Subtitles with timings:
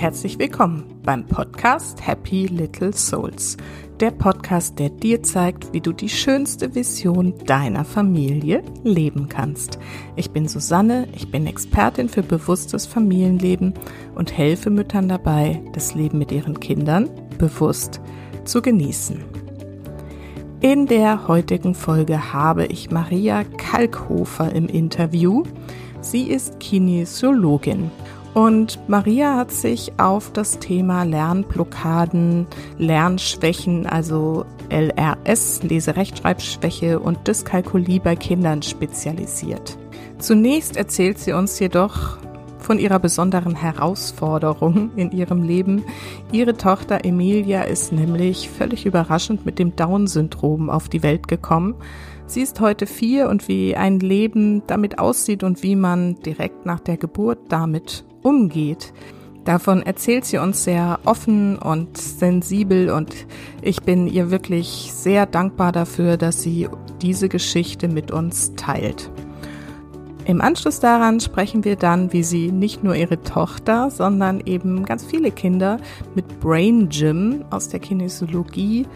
[0.00, 3.58] herzlich willkommen beim Podcast Happy Little Souls.
[4.00, 9.78] Der Podcast, der dir zeigt, wie du die schönste Vision deiner Familie leben kannst.
[10.16, 13.74] Ich bin Susanne, ich bin Expertin für bewusstes Familienleben
[14.14, 18.00] und helfe Müttern dabei, das Leben mit ihren Kindern bewusst
[18.46, 19.20] zu genießen.
[20.62, 25.42] In der heutigen Folge habe ich Maria Kalkhofer im Interview.
[26.00, 27.90] Sie ist Kinesiologin
[28.34, 32.46] und Maria hat sich auf das Thema Lernblockaden,
[32.78, 39.76] Lernschwächen, also LRS, Leserechtschreibschwäche und Dyskalkulie bei Kindern spezialisiert.
[40.18, 42.18] Zunächst erzählt sie uns jedoch
[42.58, 45.82] von ihrer besonderen Herausforderung in ihrem Leben.
[46.30, 51.74] Ihre Tochter Emilia ist nämlich völlig überraschend mit dem Down-Syndrom auf die Welt gekommen
[52.30, 56.78] Sie ist heute vier und wie ein Leben damit aussieht und wie man direkt nach
[56.78, 58.92] der Geburt damit umgeht.
[59.44, 63.14] Davon erzählt sie uns sehr offen und sensibel und
[63.62, 66.68] ich bin ihr wirklich sehr dankbar dafür, dass sie
[67.00, 69.10] diese Geschichte mit uns teilt.
[70.26, 75.04] Im Anschluss daran sprechen wir dann, wie sie nicht nur ihre Tochter, sondern eben ganz
[75.04, 75.78] viele Kinder
[76.14, 78.86] mit Brain Gym aus der Kinesiologie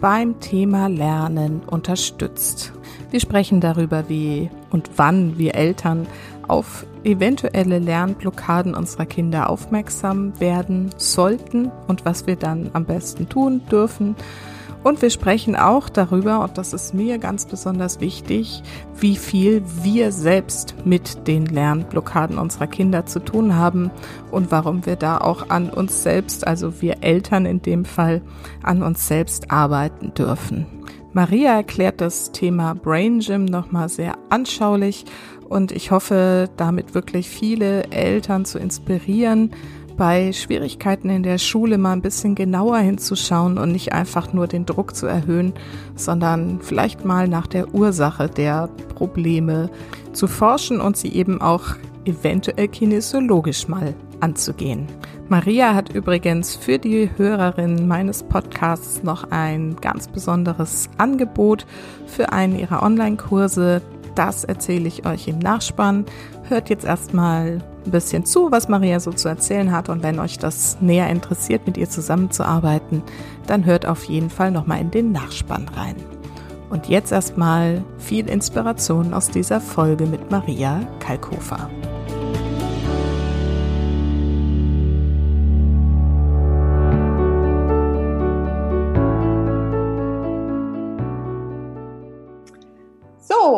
[0.00, 2.72] beim Thema Lernen unterstützt.
[3.10, 6.06] Wir sprechen darüber, wie und wann wir Eltern
[6.48, 13.62] auf eventuelle Lernblockaden unserer Kinder aufmerksam werden sollten und was wir dann am besten tun
[13.70, 14.16] dürfen.
[14.82, 18.62] Und wir sprechen auch darüber, und das ist mir ganz besonders wichtig,
[18.98, 23.90] wie viel wir selbst mit den Lernblockaden unserer Kinder zu tun haben
[24.30, 28.22] und warum wir da auch an uns selbst, also wir Eltern in dem Fall,
[28.62, 30.66] an uns selbst arbeiten dürfen.
[31.12, 35.04] Maria erklärt das Thema Brain Gym nochmal sehr anschaulich
[35.50, 39.50] und ich hoffe, damit wirklich viele Eltern zu inspirieren,
[39.96, 44.64] bei Schwierigkeiten in der Schule mal ein bisschen genauer hinzuschauen und nicht einfach nur den
[44.64, 45.52] Druck zu erhöhen,
[45.94, 49.68] sondern vielleicht mal nach der Ursache der Probleme
[50.12, 51.74] zu forschen und sie eben auch
[52.06, 54.86] eventuell kinesiologisch mal anzugehen.
[55.28, 61.66] Maria hat übrigens für die Hörerin meines Podcasts noch ein ganz besonderes Angebot
[62.06, 63.82] für einen ihrer Online-Kurse.
[64.14, 66.04] Das erzähle ich euch im Nachspann.
[66.48, 70.38] Hört jetzt erstmal ein bisschen zu, was Maria so zu erzählen hat und wenn euch
[70.38, 73.02] das näher interessiert, mit ihr zusammenzuarbeiten,
[73.46, 75.96] dann hört auf jeden Fall nochmal in den Nachspann rein.
[76.70, 81.68] Und jetzt erstmal viel Inspiration aus dieser Folge mit Maria Kalkofer.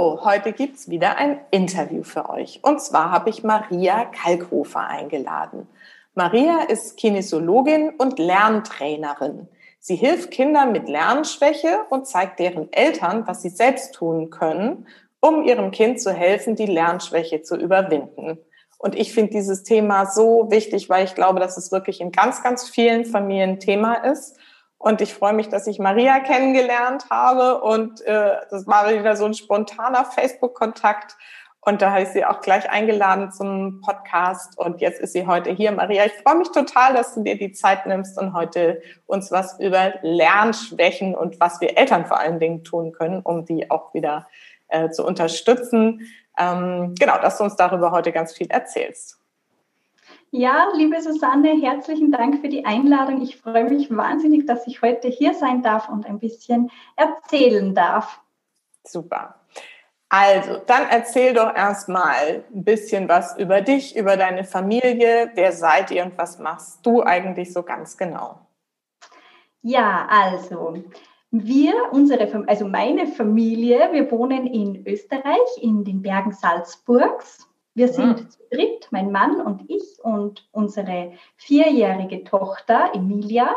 [0.02, 2.60] Heute gibt es wieder ein Interview für euch.
[2.62, 5.68] Und zwar habe ich Maria Kalkhofer eingeladen.
[6.14, 9.48] Maria ist Kinesiologin und Lerntrainerin.
[9.78, 14.86] Sie hilft Kindern mit Lernschwäche und zeigt deren Eltern, was sie selbst tun können,
[15.20, 18.38] um ihrem Kind zu helfen, die Lernschwäche zu überwinden.
[18.78, 22.42] Und ich finde dieses Thema so wichtig, weil ich glaube, dass es wirklich in ganz,
[22.42, 24.36] ganz vielen Familien Thema ist
[24.82, 27.60] und ich freue mich, dass ich Maria kennengelernt habe.
[27.60, 31.16] Und äh, das war wieder so ein spontaner Facebook-Kontakt.
[31.60, 34.58] Und da habe ich sie auch gleich eingeladen zum Podcast.
[34.58, 35.70] Und jetzt ist sie heute hier.
[35.70, 39.60] Maria, ich freue mich total, dass du dir die Zeit nimmst und heute uns was
[39.60, 44.26] über Lernschwächen und was wir Eltern vor allen Dingen tun können, um die auch wieder
[44.66, 46.08] äh, zu unterstützen.
[46.36, 49.21] Ähm, genau, dass du uns darüber heute ganz viel erzählst.
[50.34, 53.20] Ja, liebe Susanne, herzlichen Dank für die Einladung.
[53.20, 58.18] Ich freue mich wahnsinnig, dass ich heute hier sein darf und ein bisschen erzählen darf.
[58.82, 59.34] Super.
[60.08, 65.30] Also, dann erzähl doch erstmal ein bisschen was über dich, über deine Familie.
[65.34, 68.38] Wer seid ihr und was machst du eigentlich so ganz genau?
[69.60, 70.82] Ja, also,
[71.30, 77.51] wir, unsere, also meine Familie, wir wohnen in Österreich, in den Bergen Salzburgs.
[77.74, 77.92] Wir ah.
[77.92, 78.28] sind ja.
[78.28, 83.54] zu dritt, mein Mann und ich und unsere vierjährige Tochter Emilia.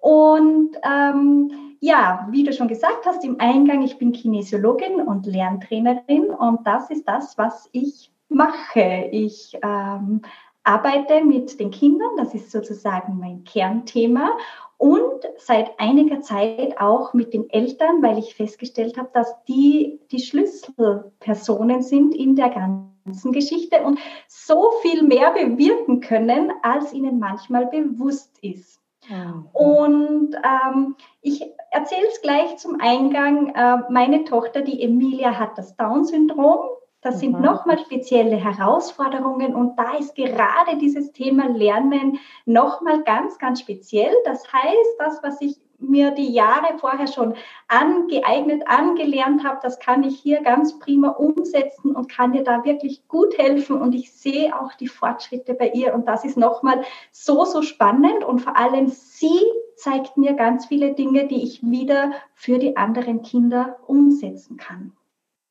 [0.00, 6.30] Und ähm, ja, wie du schon gesagt hast im Eingang, ich bin Kinesiologin und Lerntrainerin
[6.30, 9.08] und das ist das, was ich mache.
[9.12, 10.22] Ich ähm,
[10.64, 14.30] arbeite mit den Kindern, das ist sozusagen mein Kernthema
[14.78, 20.20] und seit einiger Zeit auch mit den Eltern, weil ich festgestellt habe, dass die die
[20.20, 23.98] Schlüsselpersonen sind in der ganzen ganzen Geschichte und
[24.28, 28.80] so viel mehr bewirken können, als ihnen manchmal bewusst ist.
[29.08, 29.48] Mhm.
[29.52, 33.54] Und ähm, ich erzähle es gleich zum Eingang.
[33.54, 36.58] Äh, meine Tochter, die Emilia, hat das Down-Syndrom.
[37.00, 37.44] Das sind mhm.
[37.44, 44.12] nochmal spezielle Herausforderungen und da ist gerade dieses Thema Lernen nochmal ganz, ganz speziell.
[44.24, 47.34] Das heißt, das, was ich mir die Jahre vorher schon
[47.68, 53.06] angeeignet, angelernt habe, das kann ich hier ganz prima umsetzen und kann ihr da wirklich
[53.08, 53.80] gut helfen.
[53.80, 55.94] Und ich sehe auch die Fortschritte bei ihr.
[55.94, 56.82] Und das ist nochmal
[57.12, 58.24] so, so spannend.
[58.24, 59.40] Und vor allem sie
[59.76, 64.92] zeigt mir ganz viele Dinge, die ich wieder für die anderen Kinder umsetzen kann.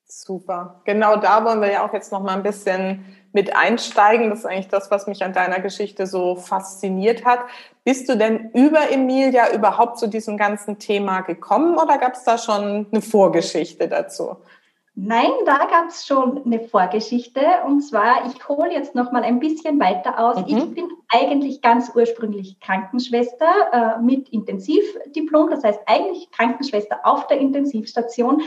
[0.07, 0.81] Super.
[0.85, 3.05] Genau da wollen wir ja auch jetzt noch mal ein bisschen
[3.35, 4.29] mit einsteigen.
[4.29, 7.41] Das ist eigentlich das, was mich an deiner Geschichte so fasziniert hat.
[7.83, 12.37] Bist du denn über Emilia überhaupt zu diesem ganzen Thema gekommen oder gab es da
[12.37, 14.37] schon eine Vorgeschichte dazu?
[14.97, 17.41] Nein, da gab es schon eine Vorgeschichte.
[17.65, 20.37] Und zwar, ich hole jetzt noch mal ein bisschen weiter aus.
[20.37, 20.45] Mhm.
[20.47, 27.39] Ich bin eigentlich ganz ursprünglich Krankenschwester äh, mit Intensivdiplom, das heißt eigentlich Krankenschwester auf der
[27.39, 28.41] Intensivstation.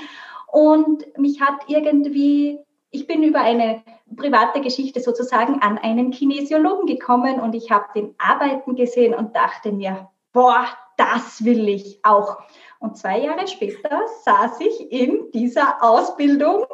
[0.51, 2.59] Und mich hat irgendwie,
[2.91, 3.83] ich bin über eine
[4.17, 9.73] private Geschichte sozusagen an einen Kinesiologen gekommen und ich habe den arbeiten gesehen und dachte
[9.73, 12.39] mir, boah, das will ich auch.
[12.81, 16.65] Und zwei Jahre später saß ich in dieser Ausbildung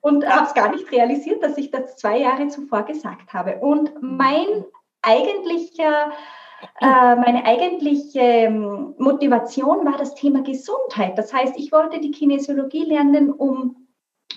[0.00, 3.58] und habe es gar nicht realisiert, dass ich das zwei Jahre zuvor gesagt habe.
[3.58, 4.64] Und mein
[5.02, 6.12] eigentlicher
[6.80, 11.18] äh, meine eigentliche ähm, Motivation war das Thema Gesundheit.
[11.18, 13.85] Das heißt, ich wollte die Kinesiologie lernen, um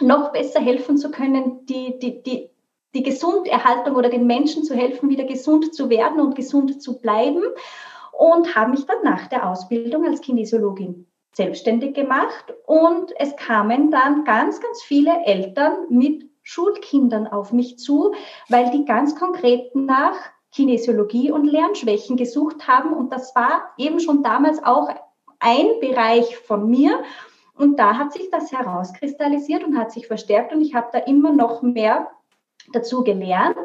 [0.02, 2.50] noch besser helfen zu können, die, die, die,
[2.94, 7.44] die Gesunderhaltung oder den Menschen zu helfen, wieder gesund zu werden und gesund zu bleiben.
[8.12, 12.54] Und habe mich dann nach der Ausbildung als Kinesiologin selbstständig gemacht.
[12.66, 18.14] Und es kamen dann ganz, ganz viele Eltern mit Schulkindern auf mich zu,
[18.50, 20.16] weil die ganz konkret nach
[20.52, 22.94] Kinesiologie und Lernschwächen gesucht haben.
[22.94, 24.90] Und das war eben schon damals auch
[25.40, 27.04] ein Bereich von mir.
[27.60, 31.34] Und da hat sich das herauskristallisiert und hat sich verstärkt und ich habe da immer
[31.34, 32.10] noch mehr
[32.72, 33.58] dazu gelernt.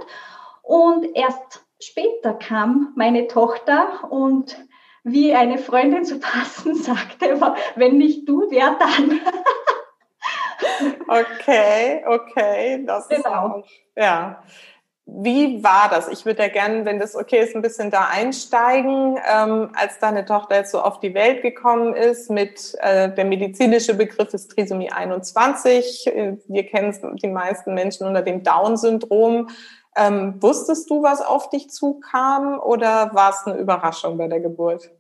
[0.62, 4.58] Und erst später kam meine Tochter und
[5.05, 7.41] wie eine Freundin zu passen sagte,
[7.76, 9.20] wenn nicht du, wer dann?
[11.06, 13.19] okay, okay, das genau.
[13.20, 13.64] ist auch,
[13.94, 14.43] ja.
[15.06, 16.08] Wie war das?
[16.08, 20.24] Ich würde ja gerne, wenn das okay ist, ein bisschen da einsteigen, ähm, als deine
[20.24, 24.90] Tochter jetzt so auf die Welt gekommen ist mit äh, der medizinische Begriff ist Trisomie
[24.90, 26.10] 21.
[26.48, 29.50] Wir kennen die meisten Menschen unter dem Down-Syndrom.
[29.94, 34.90] Ähm, wusstest du, was auf dich zukam oder war es eine Überraschung bei der Geburt?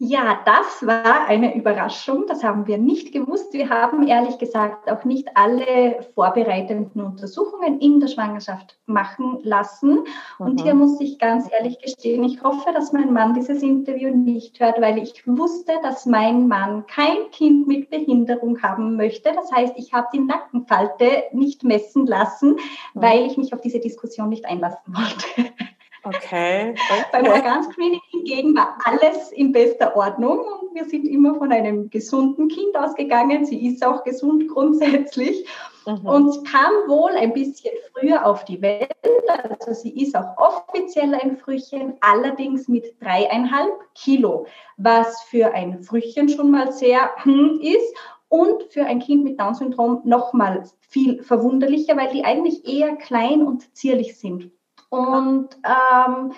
[0.00, 2.26] Ja, das war eine Überraschung.
[2.28, 3.52] Das haben wir nicht gewusst.
[3.52, 10.04] Wir haben ehrlich gesagt auch nicht alle vorbereitenden Untersuchungen in der Schwangerschaft machen lassen.
[10.38, 10.62] Und mhm.
[10.62, 14.80] hier muss ich ganz ehrlich gestehen, ich hoffe, dass mein Mann dieses Interview nicht hört,
[14.80, 19.32] weil ich wusste, dass mein Mann kein Kind mit Behinderung haben möchte.
[19.32, 22.58] Das heißt, ich habe die Nackenfalte nicht messen lassen, mhm.
[22.94, 25.52] weil ich mich auf diese Diskussion nicht einlassen wollte.
[26.08, 26.70] Okay.
[26.70, 27.04] okay.
[27.12, 32.48] Beim Organscreening hingegen war alles in bester Ordnung und wir sind immer von einem gesunden
[32.48, 33.44] Kind ausgegangen.
[33.44, 35.46] Sie ist auch gesund grundsätzlich
[35.86, 36.06] mhm.
[36.06, 38.90] und kam wohl ein bisschen früher auf die Welt.
[39.28, 44.46] Also sie ist auch offiziell ein Frühchen, allerdings mit dreieinhalb Kilo,
[44.76, 47.94] was für ein Frühchen schon mal sehr hm, ist
[48.28, 53.74] und für ein Kind mit Down-Syndrom nochmal viel verwunderlicher, weil die eigentlich eher klein und
[53.76, 54.50] zierlich sind.
[54.90, 56.32] Und ähm,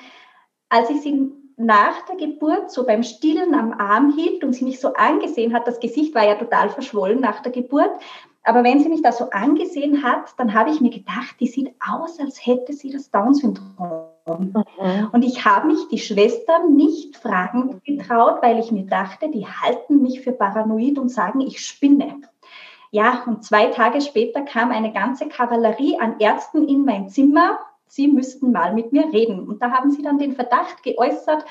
[0.68, 4.80] als ich sie nach der Geburt so beim Stillen am Arm hielt und sie mich
[4.80, 7.90] so angesehen hat, das Gesicht war ja total verschwollen nach der Geburt,
[8.42, 11.74] aber wenn sie mich da so angesehen hat, dann habe ich mir gedacht, die sieht
[11.86, 14.06] aus, als hätte sie das Down-Syndrom.
[14.26, 14.64] Mhm.
[15.12, 20.02] Und ich habe mich die Schwestern nicht fragen getraut, weil ich mir dachte, die halten
[20.02, 22.22] mich für paranoid und sagen, ich spinne.
[22.90, 27.58] Ja, und zwei Tage später kam eine ganze Kavallerie an Ärzten in mein Zimmer
[27.90, 29.48] Sie müssten mal mit mir reden.
[29.48, 31.44] Und da haben sie dann den Verdacht geäußert,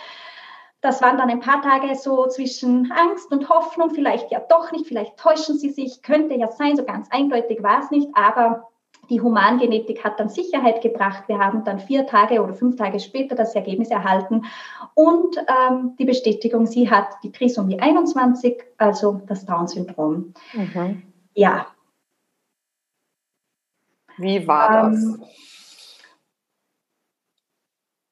[0.82, 4.88] das waren dann ein paar Tage so zwischen Angst und Hoffnung, vielleicht ja doch nicht,
[4.88, 8.70] vielleicht täuschen sie sich, könnte ja sein, so ganz eindeutig war es nicht, aber
[9.10, 11.24] die Humangenetik hat dann Sicherheit gebracht.
[11.28, 14.46] Wir haben dann vier Tage oder fünf Tage später das Ergebnis erhalten
[14.94, 20.34] und ähm, die Bestätigung, sie hat die Trisomie 21, also das Down-Syndrom.
[20.54, 21.04] Mhm.
[21.34, 21.68] Ja.
[24.18, 25.04] Wie war das?
[25.04, 25.24] Ähm,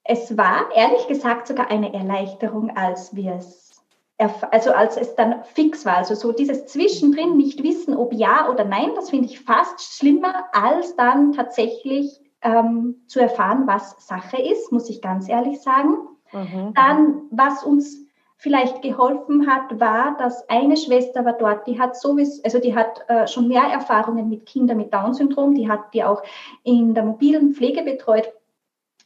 [0.08, 3.84] es war ehrlich gesagt sogar eine Erleichterung, als wir es,
[4.18, 5.98] also als es dann fix war.
[5.98, 10.46] Also so dieses Zwischendrin nicht wissen, ob ja oder nein, das finde ich fast schlimmer,
[10.54, 15.98] als dann tatsächlich ähm, zu erfahren, was Sache ist, muss ich ganz ehrlich sagen.
[16.32, 16.74] Mhm.
[16.74, 22.42] Dann, was uns vielleicht geholfen hat, war, dass eine Schwester war dort, die hat sowieso,
[22.44, 26.22] also die hat äh, schon mehr Erfahrungen mit Kindern mit Down-Syndrom, die hat die auch
[26.64, 28.32] in der mobilen Pflege betreut.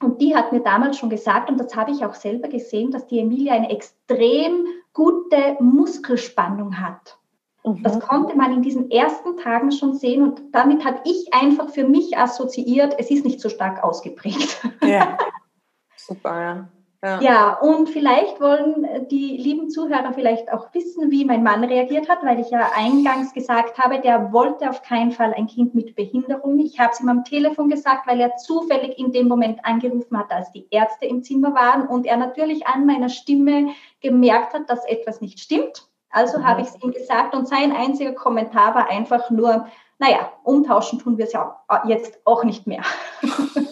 [0.02, 3.08] Und die hat mir damals schon gesagt, und das habe ich auch selber gesehen, dass
[3.08, 7.18] die Emilia eine extrem gute Muskelspannung hat.
[7.64, 7.84] Mhm.
[7.84, 11.88] Das konnte man in diesen ersten Tagen schon sehen und damit habe ich einfach für
[11.88, 14.68] mich assoziiert, es ist nicht so stark ausgeprägt.
[14.84, 15.18] Ja,
[15.96, 16.70] super,
[17.04, 17.22] ja.
[17.22, 17.54] Ja.
[17.60, 22.40] und vielleicht wollen die lieben Zuhörer vielleicht auch wissen, wie mein Mann reagiert hat, weil
[22.40, 26.60] ich ja eingangs gesagt habe, der wollte auf keinen Fall ein Kind mit Behinderung.
[26.60, 30.32] Ich habe es ihm am Telefon gesagt, weil er zufällig in dem Moment angerufen hat,
[30.32, 33.70] als die Ärzte im Zimmer waren und er natürlich an meiner Stimme
[34.02, 35.88] gemerkt hat, dass etwas nicht stimmt.
[36.12, 36.46] Also mhm.
[36.46, 39.68] habe ich es ihm gesagt und sein einziger Kommentar war einfach nur,
[39.98, 42.84] naja, umtauschen tun wir es ja jetzt auch nicht mehr.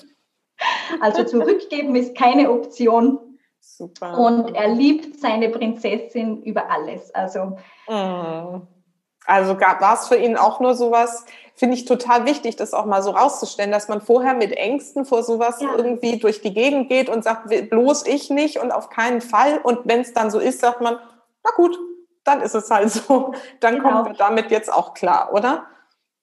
[1.01, 3.19] Also zurückgeben ist keine Option.
[3.60, 4.17] Super.
[4.17, 7.13] Und er liebt seine Prinzessin über alles.
[7.13, 8.62] Also, mm.
[9.25, 13.03] also war es für ihn auch nur sowas, finde ich total wichtig, das auch mal
[13.03, 15.69] so rauszustellen, dass man vorher mit Ängsten vor sowas ja.
[15.75, 19.60] irgendwie durch die Gegend geht und sagt, bloß ich nicht und auf keinen Fall.
[19.62, 20.98] Und wenn es dann so ist, sagt man,
[21.43, 21.77] na gut,
[22.24, 23.34] dann ist es halt so.
[23.60, 23.89] Dann genau.
[23.89, 25.65] kommen wir damit jetzt auch klar, oder?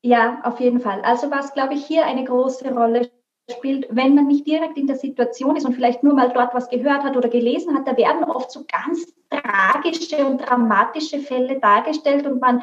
[0.02, 1.02] Ja, auf jeden Fall.
[1.02, 3.10] Also was, glaube ich, hier eine große Rolle
[3.50, 6.68] spielt, wenn man nicht direkt in der Situation ist und vielleicht nur mal dort was
[6.68, 12.26] gehört hat oder gelesen hat, da werden oft so ganz tragische und dramatische Fälle dargestellt
[12.26, 12.62] und man,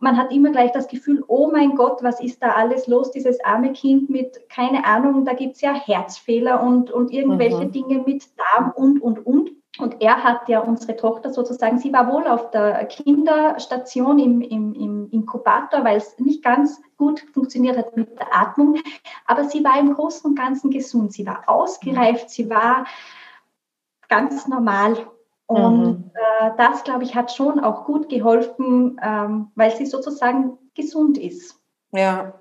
[0.00, 3.42] man hat immer gleich das Gefühl, oh mein Gott, was ist da alles los, dieses
[3.44, 7.72] arme Kind mit, keine Ahnung, da gibt es ja Herzfehler und, und irgendwelche mhm.
[7.72, 9.50] Dinge mit Darm und, und, und.
[9.78, 14.72] Und er hat ja unsere Tochter sozusagen, sie war wohl auf der Kinderstation im, im,
[14.74, 18.78] im Inkubator, weil es nicht ganz gut funktioniert hat mit der Atmung.
[19.26, 21.12] Aber sie war im Großen und Ganzen gesund.
[21.12, 22.84] Sie war ausgereift, sie war
[24.08, 24.96] ganz normal.
[25.46, 26.10] Und mhm.
[26.14, 31.60] äh, das, glaube ich, hat schon auch gut geholfen, ähm, weil sie sozusagen gesund ist.
[31.92, 32.34] Ja,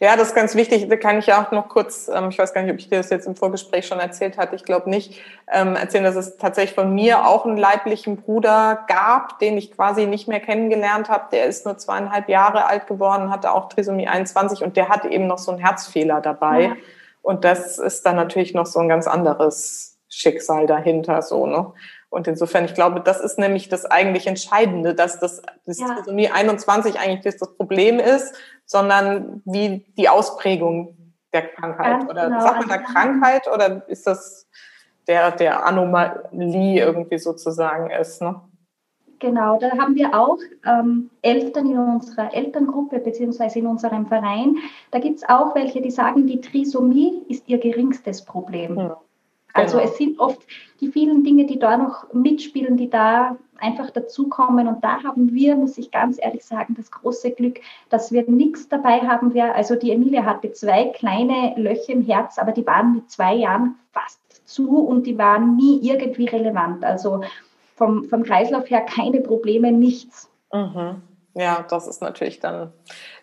[0.00, 0.88] ja, das ist ganz wichtig.
[0.88, 2.98] Da kann ich ja auch noch kurz, ähm, ich weiß gar nicht, ob ich dir
[2.98, 5.20] das jetzt im Vorgespräch schon erzählt hatte, ich glaube nicht,
[5.52, 10.06] ähm, erzählen, dass es tatsächlich von mir auch einen leiblichen Bruder gab, den ich quasi
[10.06, 11.24] nicht mehr kennengelernt habe.
[11.32, 15.26] Der ist nur zweieinhalb Jahre alt geworden, hatte auch Trisomie 21 und der hatte eben
[15.26, 16.62] noch so einen Herzfehler dabei.
[16.62, 16.76] Ja.
[17.22, 21.72] Und das ist dann natürlich noch so ein ganz anderes Schicksal dahinter, so, ne?
[22.10, 25.94] Und insofern, ich glaube, das ist nämlich das eigentlich Entscheidende, dass das, das ja.
[25.94, 28.34] Trisomie 21 eigentlich das Problem ist,
[28.66, 30.96] sondern wie die Ausprägung
[31.32, 32.00] der Krankheit.
[32.00, 32.40] Ganz oder genau.
[32.40, 34.48] sagt man da Krankheit oder ist das
[35.06, 38.20] der, der Anomalie irgendwie sozusagen ist?
[38.20, 38.40] Ne?
[39.20, 44.56] Genau, da haben wir auch ähm, Eltern in unserer Elterngruppe beziehungsweise in unserem Verein.
[44.90, 48.76] Da gibt es auch welche, die sagen, die Trisomie ist ihr geringstes Problem.
[48.76, 48.90] Hm.
[49.52, 49.90] Also genau.
[49.90, 50.40] es sind oft
[50.80, 54.66] die vielen Dinge, die da noch mitspielen, die da einfach dazukommen.
[54.66, 58.68] Und da haben wir, muss ich ganz ehrlich sagen, das große Glück, dass wir nichts
[58.68, 59.34] dabei haben.
[59.34, 63.34] Wir, also die Emilia hatte zwei kleine Löcher im Herz, aber die waren mit zwei
[63.34, 66.84] Jahren fast zu und die waren nie irgendwie relevant.
[66.84, 67.22] Also
[67.76, 70.30] vom, vom Kreislauf her keine Probleme, nichts.
[70.52, 71.02] Mhm.
[71.34, 72.72] Ja, das ist natürlich dann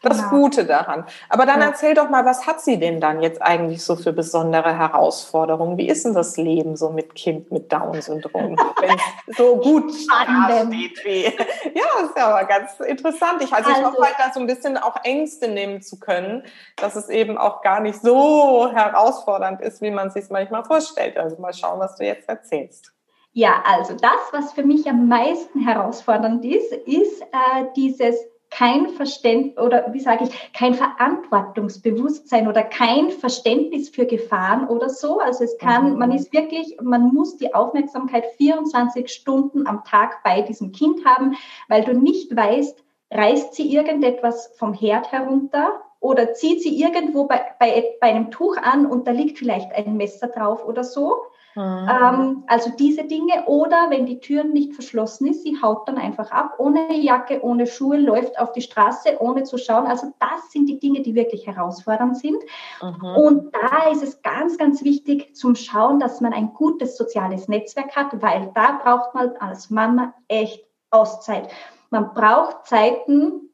[0.01, 0.29] das genau.
[0.29, 1.05] Gute daran.
[1.27, 1.67] Aber dann ja.
[1.67, 5.77] erzähl doch mal, was hat sie denn dann jetzt eigentlich so für besondere Herausforderungen?
[5.77, 11.03] Wie ist denn das Leben so mit Kind mit Down-Syndrom, wenn es so gut steht
[11.03, 11.25] wie?
[11.75, 13.41] Ja, ist ja aber ganz interessant.
[13.43, 16.43] Ich, also, also ich hoffe halt, da so ein bisschen auch Ängste nehmen zu können,
[16.77, 21.17] dass es eben auch gar nicht so herausfordernd ist, wie man sich manchmal vorstellt.
[21.17, 22.93] Also mal schauen, was du jetzt erzählst.
[23.37, 28.15] Ja, also das, was für mich am meisten herausfordernd ist, ist äh, dieses
[28.49, 35.19] kein Verständnis oder wie sage ich, kein Verantwortungsbewusstsein oder kein Verständnis für Gefahren oder so.
[35.19, 35.99] Also es kann, mhm.
[35.99, 41.37] man ist wirklich, man muss die Aufmerksamkeit 24 Stunden am Tag bei diesem Kind haben,
[41.67, 47.45] weil du nicht weißt, reißt sie irgendetwas vom Herd herunter oder zieht sie irgendwo bei,
[47.59, 51.17] bei, bei einem Tuch an und da liegt vielleicht ein Messer drauf oder so.
[51.57, 51.89] Mhm.
[51.89, 53.45] Ähm, also diese Dinge.
[53.47, 57.65] Oder wenn die Türen nicht verschlossen ist, sie haut dann einfach ab, ohne Jacke, ohne
[57.65, 59.87] Schuhe, läuft auf die Straße, ohne zu schauen.
[59.87, 62.37] Also das sind die Dinge, die wirklich herausfordernd sind.
[62.81, 63.15] Mhm.
[63.15, 67.95] Und da ist es ganz, ganz wichtig zum Schauen, dass man ein gutes soziales Netzwerk
[67.95, 71.49] hat, weil da braucht man als Mama echt Auszeit.
[71.89, 73.46] Man braucht Zeiten,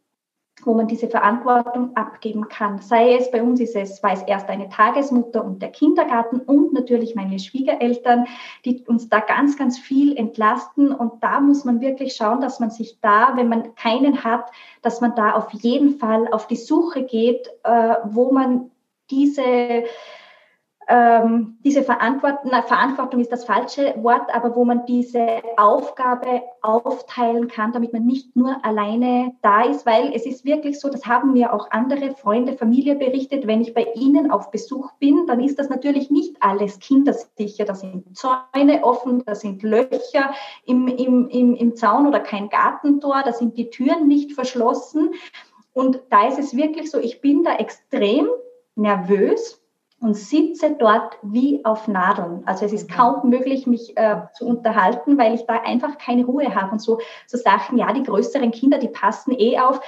[0.62, 2.80] wo man diese Verantwortung abgeben kann.
[2.80, 7.16] Sei es bei uns ist es, es erst eine Tagesmutter und der Kindergarten und natürlich
[7.16, 8.26] meine Schwiegereltern,
[8.64, 10.92] die uns da ganz, ganz viel entlasten.
[10.94, 15.02] Und da muss man wirklich schauen, dass man sich da, wenn man keinen hat, dass
[15.02, 18.72] man da auf jeden Fall auf die Suche geht, äh, wo man
[19.10, 19.84] diese
[20.88, 27.48] ähm, diese Verantwortung, na, Verantwortung ist das falsche Wort, aber wo man diese Aufgabe aufteilen
[27.48, 31.34] kann, damit man nicht nur alleine da ist, weil es ist wirklich so, das haben
[31.34, 35.60] mir auch andere Freunde, Familie berichtet, wenn ich bei ihnen auf Besuch bin, dann ist
[35.60, 40.34] das natürlich nicht alles kindersicher, da sind Zäune offen, da sind Löcher
[40.66, 45.14] im, im, im, im Zaun oder kein Gartentor, da sind die Türen nicht verschlossen.
[45.74, 48.28] Und da ist es wirklich so, ich bin da extrem
[48.76, 49.63] nervös,
[50.04, 52.44] und sitze dort wie auf Nadeln.
[52.46, 52.94] Also es ist mhm.
[52.94, 56.74] kaum möglich, mich äh, zu unterhalten, weil ich da einfach keine Ruhe habe.
[56.74, 59.80] Und so, so Sachen, ja, die größeren Kinder, die passen eh auf.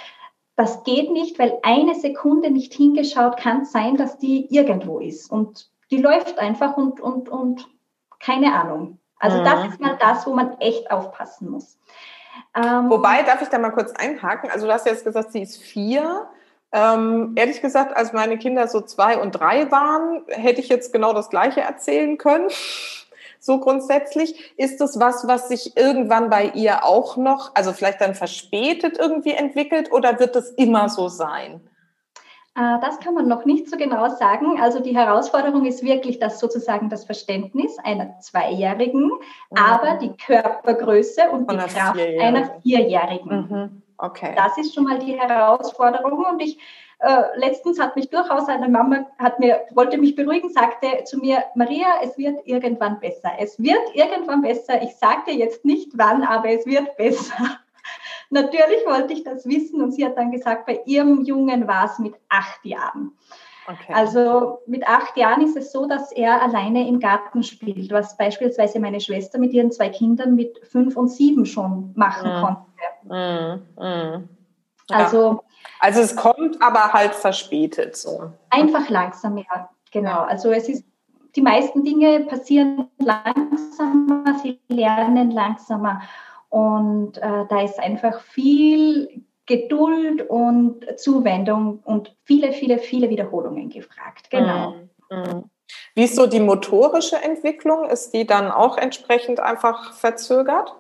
[0.56, 5.30] Das geht nicht, weil eine Sekunde nicht hingeschaut kann sein, dass die irgendwo ist.
[5.30, 7.68] Und die läuft einfach und, und, und
[8.20, 9.00] keine Ahnung.
[9.20, 9.70] Also das mhm.
[9.70, 11.78] ist mal das, wo man echt aufpassen muss.
[12.56, 14.50] Ähm, Wobei, darf ich da mal kurz einhaken?
[14.50, 16.30] Also du hast jetzt gesagt, sie ist vier.
[16.76, 21.14] Ähm, ehrlich gesagt, als meine Kinder so zwei und drei waren, hätte ich jetzt genau
[21.14, 22.50] das Gleiche erzählen können.
[23.38, 24.58] So grundsätzlich.
[24.58, 29.34] Ist das was, was sich irgendwann bei ihr auch noch, also vielleicht dann verspätet irgendwie
[29.34, 31.62] entwickelt oder wird es immer so sein?
[32.56, 34.60] Äh, das kann man noch nicht so genau sagen.
[34.60, 39.58] Also die Herausforderung ist wirklich das sozusagen das Verständnis einer Zweijährigen, mhm.
[39.58, 43.30] aber die Körpergröße und Von die Kraft einer Vierjährigen.
[43.30, 43.82] Mhm.
[43.98, 44.34] Okay.
[44.36, 46.26] Das ist schon mal die Herausforderung.
[46.26, 46.58] Und ich
[47.00, 51.44] äh, letztens hat mich durchaus eine Mama hat mir wollte mich beruhigen, sagte zu mir
[51.56, 53.32] Maria, es wird irgendwann besser.
[53.38, 54.82] Es wird irgendwann besser.
[54.82, 57.36] Ich sagte jetzt nicht wann, aber es wird besser.
[58.30, 62.00] Natürlich wollte ich das wissen und sie hat dann gesagt, bei ihrem Jungen war es
[62.00, 63.12] mit acht Jahren.
[63.68, 63.94] Okay.
[63.94, 68.80] Also mit acht Jahren ist es so, dass er alleine im Garten spielt, was beispielsweise
[68.80, 72.42] meine Schwester mit ihren zwei Kindern mit fünf und sieben schon machen mhm.
[72.42, 72.62] konnte.
[73.04, 73.84] Mhm.
[73.84, 74.30] Mhm.
[74.90, 74.98] Ja.
[74.98, 75.44] Also,
[75.80, 78.32] also es kommt aber halt verspätet so.
[78.52, 80.22] Einfach langsam, ja, genau.
[80.22, 80.86] Also es ist,
[81.36, 86.02] die meisten Dinge passieren langsamer, sie lernen langsamer.
[86.50, 94.30] Und äh, da ist einfach viel Geduld und Zuwendung und viele, viele, viele Wiederholungen gefragt.
[94.30, 94.76] Genau.
[95.10, 95.50] Mhm.
[95.94, 97.86] Wie ist so die motorische Entwicklung?
[97.90, 100.76] Ist die dann auch entsprechend einfach verzögert?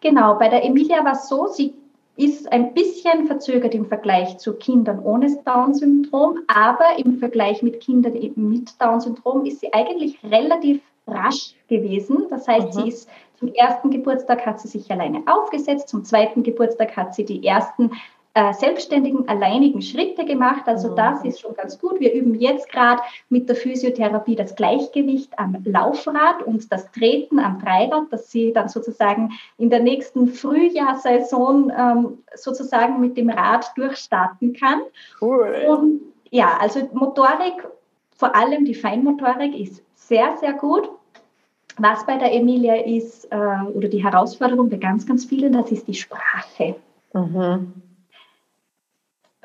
[0.00, 1.74] Genau, bei der Emilia war es so, sie
[2.16, 8.14] ist ein bisschen verzögert im Vergleich zu Kindern ohne Down-Syndrom, aber im Vergleich mit Kindern
[8.34, 12.26] mit Down-Syndrom ist sie eigentlich relativ rasch gewesen.
[12.30, 12.72] Das heißt, mhm.
[12.72, 17.24] sie ist zum ersten Geburtstag hat sie sich alleine aufgesetzt, zum zweiten Geburtstag hat sie
[17.24, 17.92] die ersten
[18.34, 20.62] äh, selbstständigen, alleinigen Schritte gemacht.
[20.66, 20.96] Also mhm.
[20.96, 21.98] das ist schon ganz gut.
[21.98, 27.58] Wir üben jetzt gerade mit der Physiotherapie das Gleichgewicht am Laufrad und das Treten am
[27.60, 34.52] Dreirad, dass sie dann sozusagen in der nächsten Frühjahrsaison ähm, sozusagen mit dem Rad durchstarten
[34.52, 34.82] kann.
[35.20, 35.64] Cool.
[35.68, 37.66] Und ja, also Motorik,
[38.16, 40.88] vor allem die Feinmotorik ist sehr, sehr gut.
[41.78, 43.36] Was bei der Emilia ist, äh,
[43.74, 46.76] oder die Herausforderung bei ganz, ganz vielen, das ist die Sprache.
[47.12, 47.72] Mhm.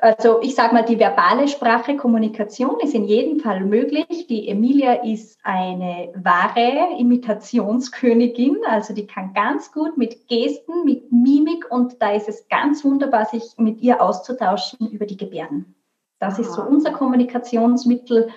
[0.04, 4.26] Also ich sage mal, die verbale Sprache, Kommunikation ist in jedem Fall möglich.
[4.26, 11.70] Die Emilia ist eine wahre Imitationskönigin, also die kann ganz gut mit Gesten, mit Mimik
[11.70, 15.74] und da ist es ganz wunderbar, sich mit ihr auszutauschen über die Gebärden.
[16.18, 16.42] Das Aha.
[16.42, 18.28] ist so unser Kommunikationsmittel.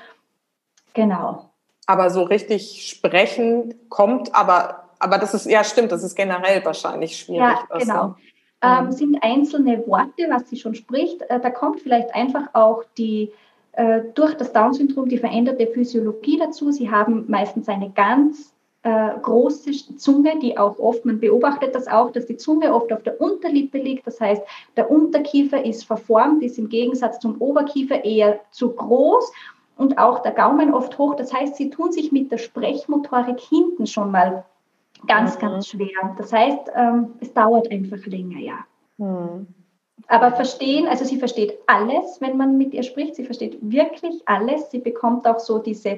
[0.94, 1.47] Genau.
[1.88, 7.18] Aber so richtig sprechen kommt, aber, aber das ist, ja stimmt, das ist generell wahrscheinlich
[7.18, 7.58] schwierig.
[7.70, 8.16] Ja, genau.
[8.62, 8.92] Ähm, mhm.
[8.92, 11.22] sind einzelne Worte, was sie schon spricht.
[11.24, 13.32] Äh, da kommt vielleicht einfach auch die
[13.74, 16.72] äh, durch das Down-Syndrom die veränderte Physiologie dazu.
[16.72, 22.12] Sie haben meistens eine ganz äh, große Zunge, die auch oft, man beobachtet das auch,
[22.12, 24.08] dass die Zunge oft auf der Unterlippe liegt.
[24.08, 24.42] Das heißt,
[24.76, 29.32] der Unterkiefer ist verformt, ist im Gegensatz zum Oberkiefer eher zu groß
[29.78, 31.16] und auch der Gaumen oft hoch.
[31.16, 34.44] Das heißt, sie tun sich mit der Sprechmotorik hinten schon mal
[35.06, 35.42] ganz, mhm.
[35.42, 36.16] ganz schwer.
[36.18, 38.58] Das heißt, ähm, es dauert einfach länger, ja.
[38.98, 39.48] Mhm.
[40.08, 43.16] Aber verstehen, also sie versteht alles, wenn man mit ihr spricht.
[43.16, 44.72] Sie versteht wirklich alles.
[44.72, 45.98] Sie bekommt auch so diese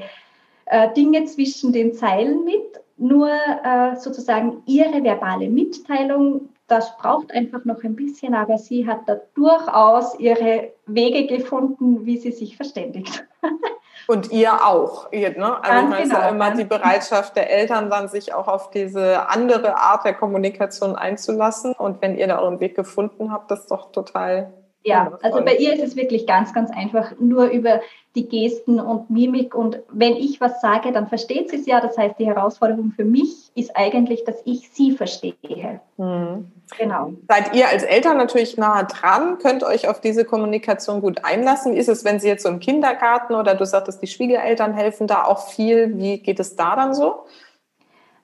[0.66, 2.82] äh, Dinge zwischen den Zeilen mit.
[2.98, 9.02] Nur äh, sozusagen ihre verbale Mitteilung, das braucht einfach noch ein bisschen, aber sie hat
[9.08, 13.26] da durchaus ihre Wege gefunden, wie sie sich verständigt.
[14.08, 15.12] Und ihr auch.
[15.12, 15.64] Ihr, ne?
[15.64, 19.78] Also man genau, ja immer die Bereitschaft der Eltern, dann sich auch auf diese andere
[19.78, 21.74] Art der Kommunikation einzulassen.
[21.74, 24.52] Und wenn ihr da euren Weg gefunden habt, das ist doch total
[24.84, 27.82] Ja, also bei ihr ist es wirklich ganz, ganz einfach, nur über
[28.16, 29.54] die Gesten und Mimik.
[29.54, 31.82] Und wenn ich was sage, dann versteht sie es ja.
[31.82, 35.82] Das heißt, die Herausforderung für mich ist eigentlich, dass ich sie verstehe.
[35.98, 36.52] Mhm.
[36.78, 37.14] Genau.
[37.28, 41.74] Seid ihr als Eltern natürlich nahe dran, könnt euch auf diese Kommunikation gut einlassen.
[41.74, 45.08] Wie ist es, wenn sie jetzt so im Kindergarten oder du sagtest, die Schwiegereltern helfen
[45.08, 45.98] da auch viel?
[45.98, 47.26] Wie geht es da dann so?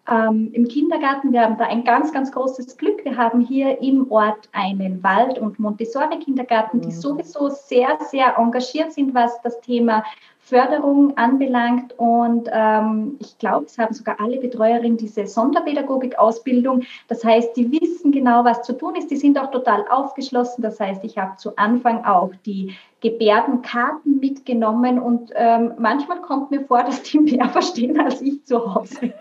[0.10, 1.32] Ähm, im Kindergarten.
[1.32, 3.04] Wir haben da ein ganz, ganz großes Glück.
[3.04, 6.92] Wir haben hier im Ort einen Wald- und Montessori-Kindergarten, die mhm.
[6.92, 10.04] sowieso sehr, sehr engagiert sind, was das Thema
[10.46, 11.98] Förderung anbelangt.
[11.98, 16.84] Und ähm, ich glaube, es haben sogar alle Betreuerinnen diese Sonderpädagogik-Ausbildung.
[17.08, 19.10] Das heißt, die wissen genau, was zu tun ist.
[19.10, 20.62] Die sind auch total aufgeschlossen.
[20.62, 26.62] Das heißt, ich habe zu Anfang auch die Gebärdenkarten mitgenommen und ähm, manchmal kommt mir
[26.62, 29.14] vor, dass die mehr verstehen als ich zu Hause.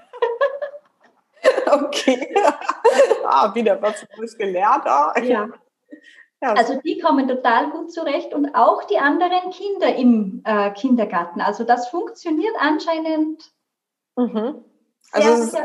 [1.72, 2.34] okay.
[3.24, 4.86] ah, wieder was Neues gelernt.
[4.86, 5.12] Ah.
[5.22, 5.48] Ja.
[6.42, 6.52] ja.
[6.52, 11.40] Also die kommen total gut zurecht und auch die anderen Kinder im äh, Kindergarten.
[11.40, 13.42] Also das funktioniert anscheinend.
[14.16, 14.64] Mhm.
[15.12, 15.58] Also sehr, es ist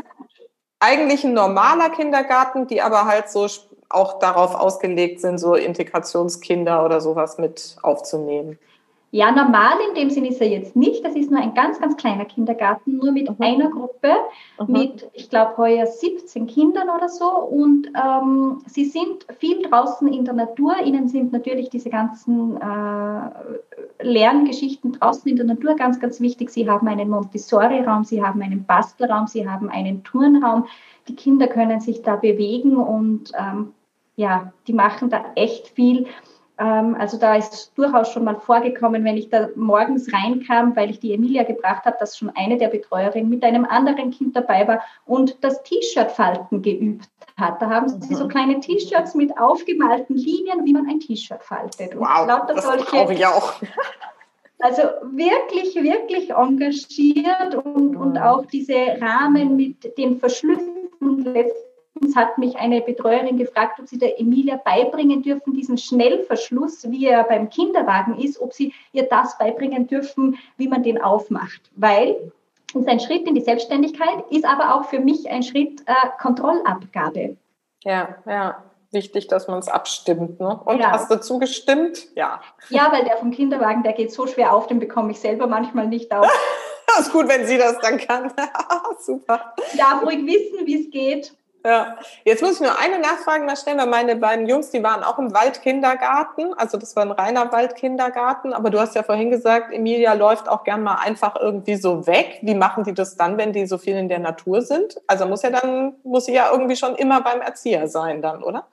[0.79, 3.47] eigentlich ein normaler Kindergarten, die aber halt so
[3.89, 8.59] auch darauf ausgelegt sind, so Integrationskinder oder sowas mit aufzunehmen.
[9.11, 11.03] Ja, normal in dem Sinn ist er jetzt nicht.
[11.03, 13.35] Das ist nur ein ganz, ganz kleiner Kindergarten, nur mit mhm.
[13.39, 14.13] einer Gruppe,
[14.59, 14.71] mhm.
[14.71, 17.25] mit, ich glaube, heuer 17 Kindern oder so.
[17.27, 20.75] Und ähm, sie sind viel draußen in der Natur.
[20.85, 26.51] Ihnen sind natürlich diese ganzen äh, Lerngeschichten draußen in der Natur ganz, ganz wichtig.
[26.51, 30.65] Sie haben einen Montessori-Raum, sie haben einen Bastelraum, sie haben einen Turnraum.
[31.07, 33.73] Die Kinder können sich da bewegen und ähm,
[34.15, 36.05] ja, die machen da echt viel.
[36.59, 40.99] Ähm, also da ist durchaus schon mal vorgekommen, wenn ich da morgens reinkam, weil ich
[40.99, 44.81] die Emilia gebracht habe, dass schon eine der Betreuerinnen mit einem anderen Kind dabei war
[45.05, 47.61] und das T-Shirt-Falten geübt hat.
[47.61, 48.29] Da haben sie so mhm.
[48.29, 51.95] kleine T-Shirts mit aufgemalten Linien, wie man ein T-Shirt faltet.
[51.95, 53.53] Und wow, das brauche ich auch.
[54.61, 58.17] Also wirklich, wirklich engagiert und, und mhm.
[58.17, 61.68] auch diese Rahmen mit den Verschlüssen letzten
[62.15, 67.23] hat mich eine Betreuerin gefragt, ob sie der Emilia beibringen dürfen, diesen Schnellverschluss, wie er
[67.23, 71.61] beim Kinderwagen ist, ob sie ihr das beibringen dürfen, wie man den aufmacht.
[71.75, 72.31] Weil
[72.69, 75.93] es ist ein Schritt in die Selbstständigkeit, ist aber auch für mich ein Schritt äh,
[76.21, 77.37] Kontrollabgabe.
[77.83, 78.63] Ja, ja.
[78.91, 80.39] Wichtig, dass man es abstimmt.
[80.39, 80.59] Ne?
[80.65, 80.91] Und ja.
[80.91, 82.07] hast du zugestimmt?
[82.15, 82.41] Ja.
[82.69, 85.87] Ja, weil der vom Kinderwagen, der geht so schwer auf, den bekomme ich selber manchmal
[85.87, 86.27] nicht auf.
[86.87, 88.33] das ist gut, wenn sie das dann kann.
[88.99, 89.53] Super.
[89.71, 91.33] Ich darf ruhig wissen, wie es geht.
[91.65, 95.03] Ja, jetzt muss ich nur eine Nachfrage mal stellen, weil meine beiden Jungs, die waren
[95.03, 99.73] auch im Waldkindergarten, also das war ein reiner Waldkindergarten, aber du hast ja vorhin gesagt,
[99.73, 102.39] Emilia läuft auch gern mal einfach irgendwie so weg.
[102.43, 105.01] Wie machen die das dann, wenn die so viel in der Natur sind?
[105.07, 108.65] Also muss ja dann, muss sie ja irgendwie schon immer beim Erzieher sein dann, oder?